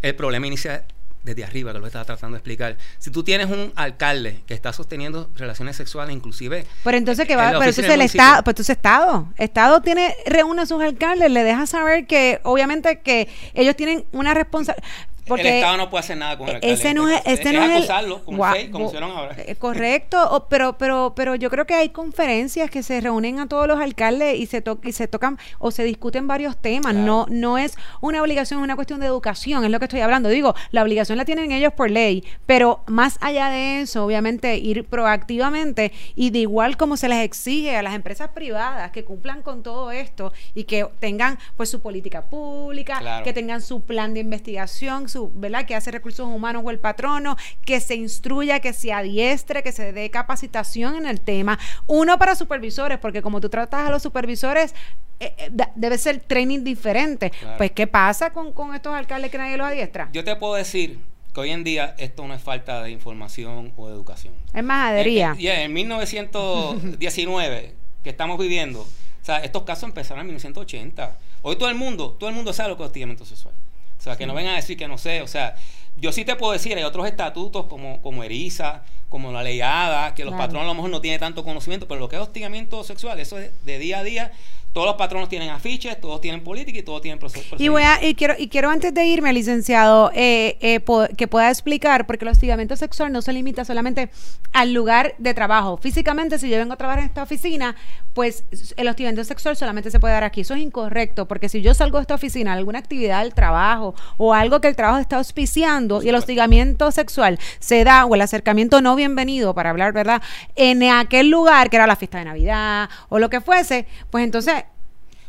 el 0.02 0.16
problema 0.16 0.48
inicia 0.48 0.86
desde 1.24 1.44
arriba, 1.44 1.72
que 1.72 1.80
lo 1.80 1.86
estaba 1.86 2.06
tratando 2.06 2.36
de 2.36 2.40
explicar. 2.40 2.78
Si 2.98 3.12
tú 3.12 3.24
tienes 3.24 3.48
un 3.48 3.72
alcalde 3.76 4.42
que 4.48 4.54
está 4.54 4.74
sosteniendo 4.74 5.30
relaciones 5.36 5.76
sexuales, 5.76 6.16
inclusive. 6.16 6.66
Pero 6.84 6.98
entonces 6.98 7.28
que 7.28 7.36
va, 7.36 7.50
pero 7.50 7.60
entonces 7.60 7.86
el 7.86 8.02
Estado, 8.02 8.44
pues 8.44 8.54
entonces 8.54 8.78
Estado, 8.78 9.28
Estado 9.38 9.82
tiene, 9.82 10.16
reúne 10.26 10.64
a 10.64 10.66
sus 10.66 10.82
alcaldes, 10.82 11.32
le 11.32 11.44
deja 11.44 11.68
saber 11.68 12.08
que, 12.08 12.40
obviamente, 12.44 13.02
que 13.02 13.28
ellos 13.54 13.76
tienen 13.76 14.06
una 14.12 14.34
responsabilidad 14.34 14.84
el 15.26 15.46
Estado 15.46 15.78
no 15.78 15.90
puede 15.90 16.00
hacer 16.04 16.18
nada 16.18 16.38
con 16.38 16.50
el 16.50 16.56
alcalde. 16.56 16.74
Ese 16.74 16.94
no 16.94 17.10
es, 17.10 17.22
este 17.26 17.54
no 17.54 17.64
es 17.64 17.78
acusarlo, 17.78 18.24
como, 18.24 18.44
como 18.72 18.88
hicieron 18.88 19.12
ahora. 19.12 19.36
Eh, 19.38 19.56
correcto, 19.56 20.48
pero, 20.50 20.78
pero, 20.78 21.14
pero 21.16 21.36
yo 21.36 21.50
creo 21.50 21.66
que 21.66 21.76
hay 21.76 21.90
conferencias 21.90 22.70
que 22.70 22.84
se 22.84 23.00
reúnen 23.02 23.40
a 23.40 23.48
todos 23.48 23.68
los 23.68 23.80
alcaldes 23.80 24.40
y 24.40 24.46
se, 24.46 24.62
to 24.62 24.80
y 24.84 24.92
se 24.92 25.08
tocan 25.08 25.38
o 25.60 25.72
se 25.72 25.84
discuten 25.84 26.28
varios 26.28 26.58
temas. 26.58 26.96
No, 26.96 27.26
no 27.30 27.58
es 27.58 27.76
una 28.02 28.22
obligación, 28.22 28.60
es 28.60 28.64
una 28.64 28.76
cuestión 28.76 29.00
de 29.00 29.06
educación, 29.06 29.64
es 29.64 29.72
lo 29.72 29.80
que 29.80 29.86
estoy 29.86 30.02
hablando. 30.02 30.30
Digo, 30.30 30.56
la 30.72 30.84
obligación 30.84 31.18
la 31.18 31.26
tienen 31.26 31.52
ellos 31.52 31.74
por 31.74 31.90
ley, 31.90 32.24
pero 32.46 32.84
más 32.88 33.18
allá 33.22 33.50
de 33.50 33.82
eso, 33.82 34.06
obviamente, 34.06 34.58
ir 34.58 34.86
proactivamente 34.86 35.92
y 36.16 36.32
de 36.32 36.40
igual 36.40 36.78
como 36.78 36.98
se 36.98 37.10
les 37.10 37.24
exige 37.24 37.76
a 37.76 37.82
las 37.82 37.94
empresas 37.94 38.30
privadas 38.30 38.92
que 38.92 39.04
cumplan 39.04 39.42
con 39.42 39.64
todo 39.64 39.92
esto 39.92 40.34
y 40.54 40.64
que 40.66 40.88
tengan 41.00 41.38
pues 41.58 41.70
su 41.70 41.82
política 41.82 42.24
pública, 42.24 43.22
que 43.24 43.34
tengan 43.34 43.62
su 43.62 43.82
plan 43.82 44.14
de 44.14 44.22
investigación, 44.22 45.10
su 45.12 45.32
¿verdad? 45.36 45.66
Que 45.66 45.76
hace 45.76 45.92
recursos 45.92 46.26
humanos 46.28 46.64
o 46.66 46.72
el 46.72 46.80
patrono, 46.80 47.38
que 47.66 47.80
se 47.80 47.96
instruya, 47.96 48.60
que 48.60 48.74
se 48.74 48.92
adiestre, 48.94 49.64
que 49.64 49.72
se 49.72 49.94
dé 49.94 50.10
capacitación 50.10 50.96
en 50.96 51.06
el 51.06 51.22
tema. 51.22 51.60
Uno 51.88 52.18
para 52.18 52.36
supervisores, 52.36 52.98
porque 52.98 53.22
como 53.22 53.40
tú 53.42 53.50
tratas 53.50 53.88
a 53.88 53.92
los 53.92 54.02
supervisores, 54.02 54.74
eh, 55.20 55.36
eh, 55.38 55.52
debe 55.76 55.98
ser 55.98 56.22
training 56.22 56.64
diferente. 56.64 57.34
Pues, 57.58 57.72
¿qué 57.72 57.86
pasa 57.86 58.32
con, 58.32 58.54
estos 58.74 58.94
alcaldes 58.94 59.30
que 59.30 59.38
nadie 59.38 59.58
los 59.58 59.68
adiestra? 59.68 60.10
Yo 60.14 60.24
te 60.24 60.34
puedo 60.36 60.56
decir 60.56 61.00
que 61.34 61.40
hoy 61.40 61.52
en 61.52 61.64
día 61.64 61.96
esto 62.00 62.28
no 62.28 62.34
es 62.34 62.42
falta 62.42 62.82
de 62.82 62.90
información 62.92 63.72
o 63.78 63.88
de 63.88 63.94
educación. 63.94 64.34
Es 64.54 64.64
majadería. 64.64 65.36
En, 65.38 65.48
en 65.48 65.74
1919, 65.74 67.76
que 68.04 68.10
estamos 68.10 68.40
viviendo, 68.40 68.82
o 68.82 68.88
sea, 69.22 69.38
estos 69.40 69.64
casos 69.64 69.84
empezaron 69.84 70.22
en 70.22 70.28
1980. 70.28 71.18
Hoy 71.44 71.56
todo 71.56 71.70
el 71.70 71.76
mundo, 71.76 72.18
todo 72.20 72.30
el 72.30 72.36
mundo 72.36 72.52
sabe 72.52 72.70
lo 72.70 72.78
que 72.78 72.84
es 72.84 72.88
hostigamiento 72.88 73.26
sexual. 73.26 73.54
O 74.02 74.04
sea, 74.04 74.18
que 74.18 74.26
no 74.26 74.34
vengan 74.34 74.54
a 74.54 74.56
decir 74.56 74.76
que 74.78 74.88
no 74.88 74.98
sé. 74.98 75.22
O 75.22 75.28
sea, 75.28 75.56
yo 75.96 76.12
sí 76.12 76.26
te 76.26 76.36
puedo 76.36 76.54
decir, 76.54 76.76
hay 76.76 76.84
otros 76.84 77.06
estatutos 77.06 77.68
como, 77.68 78.02
como 78.02 78.24
ERISA, 78.24 78.82
como 79.10 79.32
la 79.32 79.44
ley 79.44 79.62
ADA, 79.62 80.16
que 80.16 80.26
los 80.26 80.34
patronos 80.34 80.64
a 80.64 80.68
lo 80.70 80.74
mejor 80.74 80.90
no 80.90 81.02
tienen 81.02 81.20
tanto 81.20 81.44
conocimiento, 81.44 81.88
pero 81.88 82.00
lo 82.00 82.10
que 82.10 82.16
es 82.16 82.22
hostigamiento 82.24 82.84
sexual, 82.84 83.20
eso 83.20 83.38
es 83.38 83.52
de 83.64 83.78
día 83.78 84.00
a 84.00 84.04
día 84.04 84.32
todos 84.74 84.88
los 84.88 84.96
patronos 84.96 85.28
tienen 85.28 85.50
afiches, 85.50 86.00
todos 86.00 86.22
tienen 86.22 86.44
política 86.44 86.80
y 86.80 86.84
todos 86.84 87.02
tienen 87.02 87.20
procesos. 87.20 87.60
Y 87.60 87.68
voy 87.68 87.84
a, 87.84 88.04
y 88.04 88.16
quiero, 88.16 88.36
y 88.38 88.48
quiero 88.48 88.70
antes 88.70 88.94
de 88.94 89.06
irme, 89.06 89.34
licenciado, 89.34 90.12
eh, 90.14 90.58
eh, 90.62 90.82
que 91.18 91.28
pueda 91.28 91.50
explicar, 91.50 92.08
porque 92.08 92.24
el 92.24 92.30
hostigamiento 92.32 92.76
sexual 92.76 93.12
no 93.12 93.22
se 93.22 93.34
limita 93.34 93.66
solamente 93.66 94.10
al 94.54 94.74
lugar 94.74 95.14
de 95.18 95.34
trabajo. 95.34 95.78
Físicamente, 95.78 96.40
si 96.40 96.50
yo 96.50 96.58
vengo 96.58 96.74
a 96.74 96.78
trabajar 96.78 97.00
en 97.00 97.06
esta 97.08 97.24
oficina, 97.24 97.76
pues 98.14 98.44
el 98.78 98.88
hostigamiento 98.88 99.24
sexual 99.24 99.58
solamente 99.58 99.92
se 99.92 100.00
puede 100.00 100.14
dar 100.14 100.24
aquí. 100.24 100.42
Eso 100.42 100.54
es 100.54 100.62
incorrecto, 100.62 101.28
porque 101.28 101.50
si 101.50 101.62
yo 101.62 101.74
salgo 101.74 101.98
de 101.98 102.04
esta 102.04 102.16
oficina, 102.16 102.54
alguna 102.54 102.80
actividad 102.80 103.24
del 103.24 103.34
trabajo 103.34 103.94
o 104.18 104.34
algo 104.34 104.62
que 104.62 104.70
el 104.70 104.76
trabajo 104.76 105.00
está 105.00 105.18
auspiciando 105.18 106.02
y 106.02 106.10
el 106.10 106.16
hostigamiento 106.16 106.92
sexual 106.92 107.40
se 107.60 107.84
da, 107.84 108.06
o 108.06 108.16
el 108.16 108.22
acercamiento 108.22 108.82
no 108.82 108.96
bienvenido, 108.96 109.54
para 109.54 109.70
hablar, 109.70 109.92
¿verdad? 109.92 110.22
En 110.56 110.84
aquel 110.84 111.30
lugar, 111.30 111.70
que 111.70 111.76
era 111.76 111.88
la 111.88 111.96
fiesta 111.96 112.20
de 112.20 112.26
Navidad 112.26 112.90
o 113.10 113.20
lo 113.20 113.30
que 113.30 113.42
fuese, 113.42 113.86
pues 114.10 114.24
entonces 114.24 114.61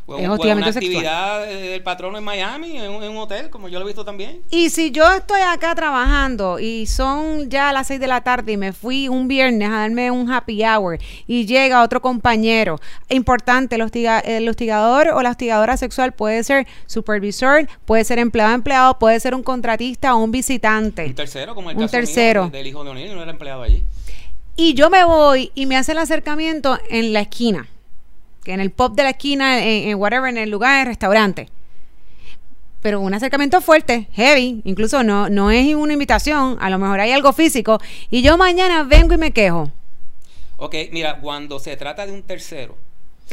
es 0.09 0.29
una 0.29 0.67
actividad 0.67 1.47
del 1.47 1.83
patrono 1.83 2.19
en 2.19 2.25
Miami, 2.25 2.77
en 2.77 2.91
un, 2.91 3.17
hotel, 3.17 3.51
como 3.51 3.69
yo 3.69 3.79
lo 3.79 3.85
he 3.85 3.89
visto 3.89 4.05
también. 4.05 4.43
Y 4.51 4.71
si 4.71 4.91
yo 4.91 5.11
estoy 5.13 5.41
acá 5.41 5.75
trabajando 5.75 6.59
y 6.59 6.87
son 6.87 7.49
ya 7.49 7.73
las 7.73 7.87
6 7.87 8.01
de 8.01 8.07
la 8.09 8.23
tarde 8.23 8.53
y 8.53 8.57
me 8.57 8.73
fui 8.73 9.09
un 9.09 9.29
viernes 9.29 9.69
a 9.69 9.81
darme 9.81 10.11
un 10.11 10.31
happy 10.31 10.65
hour 10.65 10.99
y 11.27 11.47
llega 11.47 11.83
otro 11.83 12.03
compañero, 12.03 12.81
importante, 13.09 13.77
el, 13.77 14.49
hostigador 14.49 15.09
o 15.09 15.23
la 15.23 15.31
hostigadora 15.31 15.77
sexual 15.77 16.13
puede 16.13 16.43
ser 16.43 16.67
supervisor, 16.87 17.69
puede 17.85 18.05
ser 18.05 18.19
empleado 18.19 18.55
empleado, 18.55 18.99
puede 18.99 19.21
ser 19.21 19.35
un 19.35 19.43
contratista 19.43 20.15
o 20.15 20.19
un 20.19 20.33
visitante. 20.33 21.07
Un 21.07 21.15
tercero, 21.15 21.55
como 21.55 21.71
el 21.71 21.77
un 21.77 21.89
tercero. 21.89 22.49
del 22.49 22.67
hijo 22.67 22.83
de 22.83 22.91
O'Neill, 22.91 23.15
no 23.15 23.23
era 23.23 23.31
empleado 23.31 23.63
allí. 23.63 23.85
Y 24.57 24.75
yo 24.75 24.91
me 24.91 25.05
voy 25.05 25.51
y 25.55 25.67
me 25.67 25.77
hace 25.77 25.93
el 25.93 25.99
acercamiento 25.99 26.79
en 26.91 27.13
la 27.13 27.21
esquina 27.21 27.69
que 28.43 28.53
en 28.53 28.61
el 28.61 28.71
pop 28.71 28.95
de 28.95 29.03
la 29.03 29.11
esquina, 29.11 29.65
en, 29.65 29.95
whatever, 29.97 30.29
en 30.29 30.39
el 30.39 30.51
lugar, 30.51 30.75
en 30.75 30.81
el 30.81 30.87
restaurante. 30.87 31.49
Pero 32.81 33.01
un 33.01 33.15
acercamiento 33.15 33.61
fuerte, 33.61 34.09
heavy, 34.13 34.61
incluso 34.65 35.05
no, 35.05 35.29
no 35.29 35.51
es 35.51 35.75
una 35.75 35.93
invitación, 35.93 36.57
a 36.61 36.69
lo 36.69 36.79
mejor 36.79 37.01
hay 37.01 37.13
algo 37.13 37.33
físico, 37.33 37.81
y 38.11 38.23
yo 38.23 38.37
mañana 38.37 38.83
vengo 38.83 39.15
y 39.15 39.19
me 39.19 39.31
quejo. 39.31 39.71
Ok, 40.57 40.75
mira, 40.91 41.21
cuando 41.21 41.59
se 41.59 41.77
trata 41.77 42.07
de 42.07 42.13
un 42.13 42.23
tercero, 42.23 42.77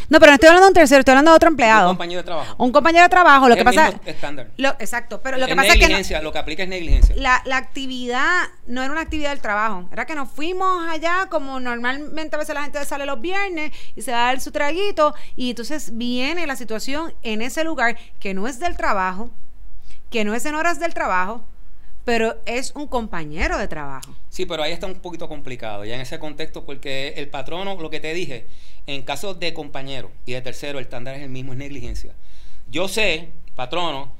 No, 0.10 0.20
pero 0.20 0.32
no 0.32 0.36
estoy 0.36 0.48
hablando 0.48 0.66
de 0.68 0.70
un 0.70 0.74
tercero, 0.76 1.00
estoy 1.00 1.12
hablando 1.14 1.32
de 1.32 1.36
otro 1.36 1.50
empleado. 1.50 1.90
Un 1.90 1.96
compañero 1.96 2.22
de 2.22 2.26
trabajo. 2.26 2.56
Un 2.58 2.72
compañero 2.72 3.04
de 3.04 3.10
trabajo, 3.10 3.48
lo 3.50 3.54
Es 3.56 3.64
que 3.64 3.70
el 3.70 3.76
pasa... 3.76 3.86
mismo 3.92 4.02
estándar. 4.06 4.48
Lo, 4.58 4.70
exacto, 4.80 5.22
pero 5.22 5.38
lo 5.38 5.48
que 5.48 5.56
pasa 5.56 5.68
es 5.70 5.74
que... 5.74 5.80
no- 5.82 5.88
negligencia, 5.88 6.22
lo 6.22 6.32
que 6.32 6.38
aplica 6.40 6.64
es 6.64 6.70
negligencia. 6.70 7.16
la, 7.18 7.42
la 7.46 7.58
actividad 7.58 8.30
no 8.68 8.82
era 8.84 8.92
una 8.92 9.02
actividad 9.02 9.30
del 9.32 9.42
trabajo, 9.42 9.90
era 9.92 10.06
que 10.06 10.16
nos 10.16 10.30
fuimos 10.32 10.88
allá 10.90 11.28
como 11.30 11.60
normalmente 11.60 12.36
a 12.36 12.40
veces 12.40 12.56
la 12.56 12.64
gente 12.64 12.84
sale 12.86 13.06
los 13.06 13.20
viernes 13.22 13.72
y 13.96 14.02
se 14.02 14.12
da 14.12 14.24
a 14.24 14.26
dar 14.28 14.40
su 14.42 14.52
traguito 14.52 15.14
y 15.36 15.50
entonces 15.52 15.98
viene 15.98 16.46
la 16.48 16.56
situación 16.56 17.14
en 17.24 17.42
ese 17.42 17.64
lugar 17.64 17.98
que 18.20 18.34
no 18.34 18.48
es 18.48 18.60
del 18.60 18.76
trabajo, 18.78 19.30
que 20.10 20.24
no 20.24 20.34
es 20.34 20.46
en 20.46 20.56
horas 20.56 20.80
del 20.80 20.94
trabajo, 20.94 21.44
pero 22.06 22.38
es 22.46 22.72
un 22.76 22.88
compañero 22.88 23.58
de 23.58 23.68
trabajo. 23.68 24.16
Sí, 24.30 24.46
pero 24.46 24.64
ahí 24.64 24.72
está 24.72 24.88
un 24.88 24.96
poquito 24.96 25.28
complicado, 25.28 25.86
ya 25.86 25.96
en 25.96 26.02
ese 26.02 26.20
contexto, 26.20 26.66
porque 26.66 27.14
el 27.18 27.28
patrono, 27.28 27.80
lo 27.80 27.90
que 27.90 28.00
te 28.00 28.14
dije, 28.14 28.48
en 28.88 29.04
caso 29.04 29.34
de 29.34 29.54
compañero 29.54 30.12
y 30.26 30.34
de 30.34 30.42
tercero, 30.42 30.80
el 30.80 30.86
estándar 30.86 31.16
es 31.16 31.22
el 31.22 31.30
mismo, 31.30 31.54
es 31.54 31.60
negligencia. 31.60 32.14
Yo 32.70 32.88
sé, 32.88 33.30
patrono, 33.56 34.12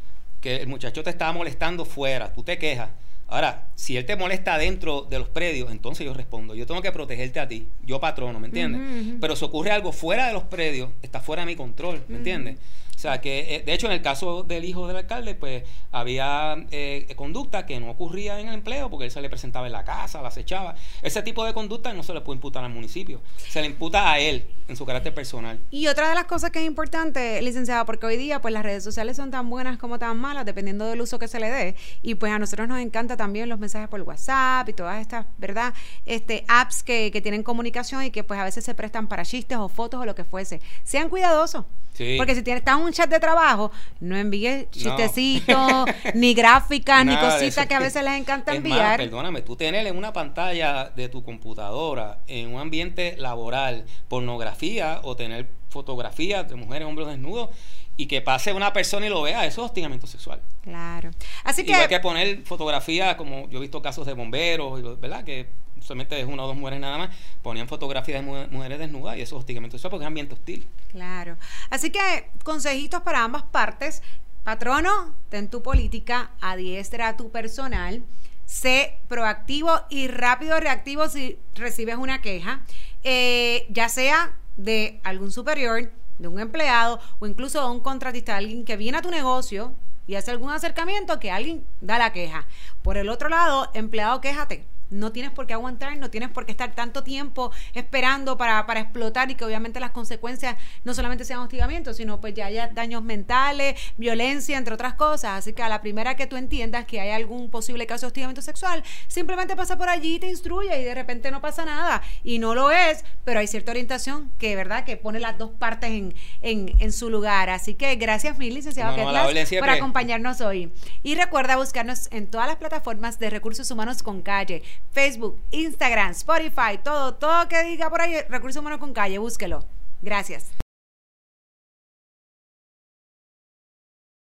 que 0.42 0.58
el 0.58 0.68
muchacho 0.68 1.04
te 1.04 1.10
estaba 1.10 1.34
molestando 1.34 1.86
fuera, 1.86 2.34
tú 2.34 2.44
te 2.44 2.58
quejas. 2.58 2.90
Ahora, 3.28 3.68
si 3.76 3.96
él 3.96 4.06
te 4.06 4.16
molesta 4.16 4.58
dentro 4.58 5.04
de 5.04 5.20
los 5.20 5.30
predios, 5.30 5.72
entonces 5.72 6.06
yo 6.06 6.16
respondo. 6.16 6.56
Yo 6.56 6.66
tengo 6.66 6.82
que 6.82 6.92
protegerte 6.92 7.40
a 7.40 7.48
ti, 7.48 7.68
yo 7.86 8.00
patrono, 8.00 8.40
¿me 8.40 8.48
entiendes? 8.48 9.18
Pero 9.22 9.36
si 9.36 9.46
ocurre 9.46 9.72
algo 9.72 9.92
fuera 9.92 10.28
de 10.28 10.34
los 10.34 10.44
predios, 10.44 10.90
está 11.04 11.20
fuera 11.20 11.44
de 11.44 11.48
mi 11.48 11.56
control, 11.56 12.04
¿me 12.08 12.18
entiendes? 12.18 12.58
O 13.00 13.02
sea, 13.02 13.22
que 13.22 13.56
eh, 13.56 13.64
de 13.66 13.74
hecho 13.74 13.88
en 13.88 13.94
el 13.94 14.02
caso 14.02 14.44
del 14.44 14.66
hijo 14.66 14.86
del 14.86 14.98
alcalde, 14.98 15.34
pues 15.34 15.64
había 15.94 16.58
eh, 16.70 17.08
conducta 17.16 17.66
que 17.66 17.80
no 17.80 17.92
ocurría 17.92 18.42
en 18.42 18.50
el 18.50 18.56
empleo 18.56 18.90
porque 18.90 19.06
él 19.06 19.12
se 19.12 19.22
le 19.22 19.30
presentaba 19.30 19.68
en 19.68 19.72
la 19.72 19.86
casa, 19.86 20.22
la 20.22 20.28
acechaba. 20.28 20.76
Ese 21.02 21.22
tipo 21.22 21.46
de 21.46 21.54
conducta 21.54 21.94
no 21.94 22.04
se 22.04 22.14
le 22.14 22.20
puede 22.20 22.36
imputar 22.36 22.62
al 22.62 22.72
municipio, 22.72 23.22
se 23.38 23.62
le 23.62 23.68
imputa 23.68 24.12
a 24.12 24.20
él 24.20 24.46
en 24.68 24.76
su 24.76 24.86
carácter 24.86 25.14
personal. 25.14 25.58
Y 25.72 25.88
otra 25.88 26.10
de 26.10 26.16
las 26.16 26.26
cosas 26.26 26.52
que 26.52 26.60
es 26.60 26.66
importante, 26.66 27.42
licenciada, 27.42 27.86
porque 27.86 28.06
hoy 28.06 28.18
día 28.18 28.42
pues 28.42 28.54
las 28.54 28.64
redes 28.64 28.84
sociales 28.84 29.16
son 29.16 29.32
tan 29.32 29.50
buenas 29.50 29.78
como 29.78 29.98
tan 29.98 30.18
malas, 30.18 30.46
dependiendo 30.46 30.84
del 30.84 31.00
uso 31.00 31.20
que 31.20 31.30
se 31.30 31.40
le 31.40 31.50
dé. 31.50 31.76
Y 32.02 32.16
pues 32.16 32.34
a 32.34 32.38
nosotros 32.38 32.68
nos 32.68 32.80
encanta 32.80 33.16
también 33.16 33.48
los 33.48 33.60
mensajes 33.60 33.88
por 33.88 34.02
WhatsApp 34.02 34.68
y 34.68 34.74
todas 34.74 35.00
estas, 35.00 35.26
¿verdad? 35.38 35.74
Este, 36.06 36.44
apps 36.50 36.84
que, 36.84 37.12
que 37.12 37.22
tienen 37.22 37.44
comunicación 37.44 38.04
y 38.04 38.12
que 38.12 38.26
pues 38.26 38.42
a 38.42 38.44
veces 38.44 38.66
se 38.66 38.76
prestan 38.76 39.08
para 39.08 39.24
chistes 39.24 39.58
o 39.58 39.70
fotos 39.70 40.02
o 40.02 40.06
lo 40.06 40.16
que 40.16 40.26
fuese. 40.26 40.60
Sean 40.84 41.08
cuidadosos. 41.08 41.64
Sí. 42.00 42.16
Porque 42.16 42.34
si 42.34 42.44
tienes, 42.44 42.62
estás 42.62 42.78
en 42.78 42.86
un 42.86 42.94
chat 42.94 43.10
de 43.10 43.20
trabajo, 43.20 43.74
no 44.00 44.16
envíes 44.16 44.72
chistecitos, 44.72 45.84
ni 46.14 46.34
gráficas, 46.34 47.06
ni 47.06 47.14
cositas 47.18 47.68
que 47.68 47.76
a 47.76 47.80
veces 47.82 48.06
les 48.06 48.14
encanta 48.14 48.54
Es 48.54 48.62
más, 48.62 48.72
enviar. 48.72 48.98
perdóname, 48.98 49.42
tú 49.42 49.58
tener 49.58 49.86
en 49.86 49.98
una 49.98 50.14
pantalla 50.14 50.94
de 50.96 51.10
tu 51.10 51.26
computadora, 51.26 52.20
en 52.28 52.54
un 52.54 52.62
ambiente 52.62 53.18
laboral, 53.18 53.84
pornografía 54.08 55.02
o 55.04 55.18
tener 55.18 55.50
fotografías 55.68 56.48
de 56.48 56.56
mujeres, 56.56 56.88
hombres 56.88 57.10
desnudos, 57.10 57.50
y 57.98 58.06
que 58.06 58.22
pase 58.22 58.54
una 58.54 58.72
persona 58.72 59.06
y 59.06 59.10
lo 59.10 59.22
vea, 59.22 59.46
eso 59.46 59.60
es 59.62 59.66
hostigamiento 59.66 60.08
sexual. 60.08 60.40
Claro. 60.64 61.12
Así 61.44 61.66
que, 61.66 61.72
Igual 61.72 61.90
que 61.90 62.00
poner 62.00 62.44
fotografías, 62.44 63.16
como 63.16 63.50
yo 63.50 63.58
he 63.58 63.62
visto 63.62 63.82
casos 63.82 64.08
de 64.08 64.14
bomberos, 64.14 65.02
¿verdad? 65.02 65.26
Que 65.26 65.50
solamente 65.82 66.20
es 66.20 66.26
una 66.28 66.44
o 66.44 66.48
dos 66.48 66.56
mujeres 66.56 66.80
nada 66.80 66.98
más, 66.98 67.10
ponían 67.42 67.68
fotografías 67.68 68.22
de 68.22 68.26
mu- 68.28 68.48
mujeres 68.52 68.80
desnudas 68.80 69.18
y 69.18 69.22
eso 69.22 69.36
es 69.36 69.40
hostigamiento 69.40 69.78
sexual 69.78 69.92
porque 69.92 70.04
es 70.04 70.08
ambiente 70.08 70.34
hostil. 70.34 70.68
Claro. 70.92 71.38
Así 71.70 71.90
que 71.92 72.30
consejitos 72.44 73.02
para 73.02 73.24
ambas 73.24 73.44
partes. 73.44 74.02
Patrono, 74.44 75.14
ten 75.30 75.50
tu 75.50 75.62
política, 75.62 76.32
adiestra 76.42 77.10
a 77.10 77.18
tu 77.18 77.30
personal, 77.30 78.02
sé 78.46 78.98
proactivo 79.08 79.82
y 79.90 80.08
rápido 80.08 80.60
reactivo 80.60 81.08
si 81.10 81.38
recibes 81.56 81.98
una 81.98 82.22
queja, 82.22 82.62
eh, 83.04 83.68
ya 83.70 83.90
sea 83.90 84.34
de 84.58 85.00
algún 85.04 85.32
superior, 85.32 85.92
de 86.18 86.28
un 86.28 86.40
empleado 86.40 87.00
o 87.20 87.28
incluso 87.28 87.62
de 87.62 87.70
un 87.70 87.80
contratista, 87.82 88.38
alguien 88.38 88.66
que 88.66 88.76
viene 88.78 88.98
a 88.98 89.02
tu 89.02 89.12
negocio 89.12 89.74
y 90.08 90.16
hace 90.16 90.32
algún 90.32 90.50
acercamiento 90.50 91.20
que 91.20 91.30
alguien 91.32 91.64
da 91.82 92.00
la 92.00 92.12
queja. 92.12 92.48
Por 92.82 92.98
el 92.98 93.10
otro 93.10 93.30
lado, 93.30 93.70
empleado, 93.74 94.20
quéjate. 94.22 94.66
No 94.90 95.12
tienes 95.12 95.32
por 95.32 95.48
qué 95.48 95.54
aguantar, 95.54 95.98
no 95.98 96.10
tienes 96.10 96.30
por 96.30 96.46
qué 96.46 96.52
estar 96.52 96.74
tanto 96.74 97.04
tiempo 97.04 97.52
esperando 97.74 98.38
para, 98.38 98.66
para 98.66 98.80
explotar 98.80 99.30
y 99.32 99.36
que 99.36 99.46
obviamente 99.46 99.80
las 99.80 99.92
consecuencias 99.92 100.56
no 100.84 100.94
solamente 100.94 101.26
sean 101.26 101.40
hostigamiento, 101.40 101.94
sino 101.94 102.20
pues 102.20 102.34
ya 102.34 102.48
haya 102.48 102.68
daños 102.68 103.04
mentales, 103.04 103.80
violencia, 103.98 104.58
entre 104.58 104.74
otras 104.74 104.94
cosas. 104.96 105.40
Así 105.40 105.54
que 105.54 105.62
a 105.62 105.70
la 105.70 105.82
primera 105.82 106.16
que 106.16 106.28
tú 106.28 106.38
entiendas 106.38 106.86
que 106.86 107.00
hay 107.00 107.12
algún 107.12 107.50
posible 107.50 107.86
caso 107.88 108.06
de 108.06 108.08
hostigamiento 108.08 108.42
sexual, 108.42 108.84
simplemente 109.08 109.56
pasa 109.56 109.78
por 109.78 109.90
allí 109.90 110.16
y 110.16 110.20
te 110.20 110.28
instruye 110.28 110.80
y 110.80 110.84
de 110.84 110.96
repente 110.96 111.32
no 111.32 111.42
pasa 111.42 111.66
nada. 111.66 112.02
Y 112.24 112.40
no 112.40 112.56
lo 112.56 112.72
es, 112.72 113.04
pero 113.24 113.40
hay 113.40 113.48
cierta 113.48 113.72
orientación 113.72 114.32
que, 114.40 114.56
¿verdad?, 114.56 114.84
que 114.86 114.98
pone 114.98 115.20
las 115.20 115.38
dos 115.38 115.52
partes 115.52 115.92
en, 115.92 116.14
en, 116.42 116.76
en 116.80 116.92
su 116.92 117.10
lugar. 117.10 117.50
Así 117.50 117.76
que 117.76 117.96
gracias 117.96 118.38
mil, 118.38 118.54
licenciado 118.54 118.96
No, 118.96 119.12
no, 119.12 119.60
por 119.60 119.70
acompañarnos 119.70 120.42
hoy. 120.42 120.72
Y 121.04 121.16
recuerda 121.16 121.56
buscarnos 121.56 122.08
en 122.12 122.28
todas 122.28 122.48
las 122.48 122.58
plataformas 122.58 123.20
de 123.20 123.30
Recursos 123.30 123.70
Humanos 123.72 124.04
con 124.04 124.22
Calle, 124.22 124.64
Facebook, 124.92 125.40
Instagram, 125.52 126.12
Spotify, 126.12 126.80
todo, 126.84 127.16
todo 127.16 127.48
que 127.48 127.64
diga 127.64 127.90
por 127.90 128.02
ahí 128.02 128.22
Recursos 128.30 128.60
Humanos 128.60 128.80
con 128.80 128.94
Calle, 128.94 129.18
búsquelo. 129.18 129.66
Gracias. 130.02 130.59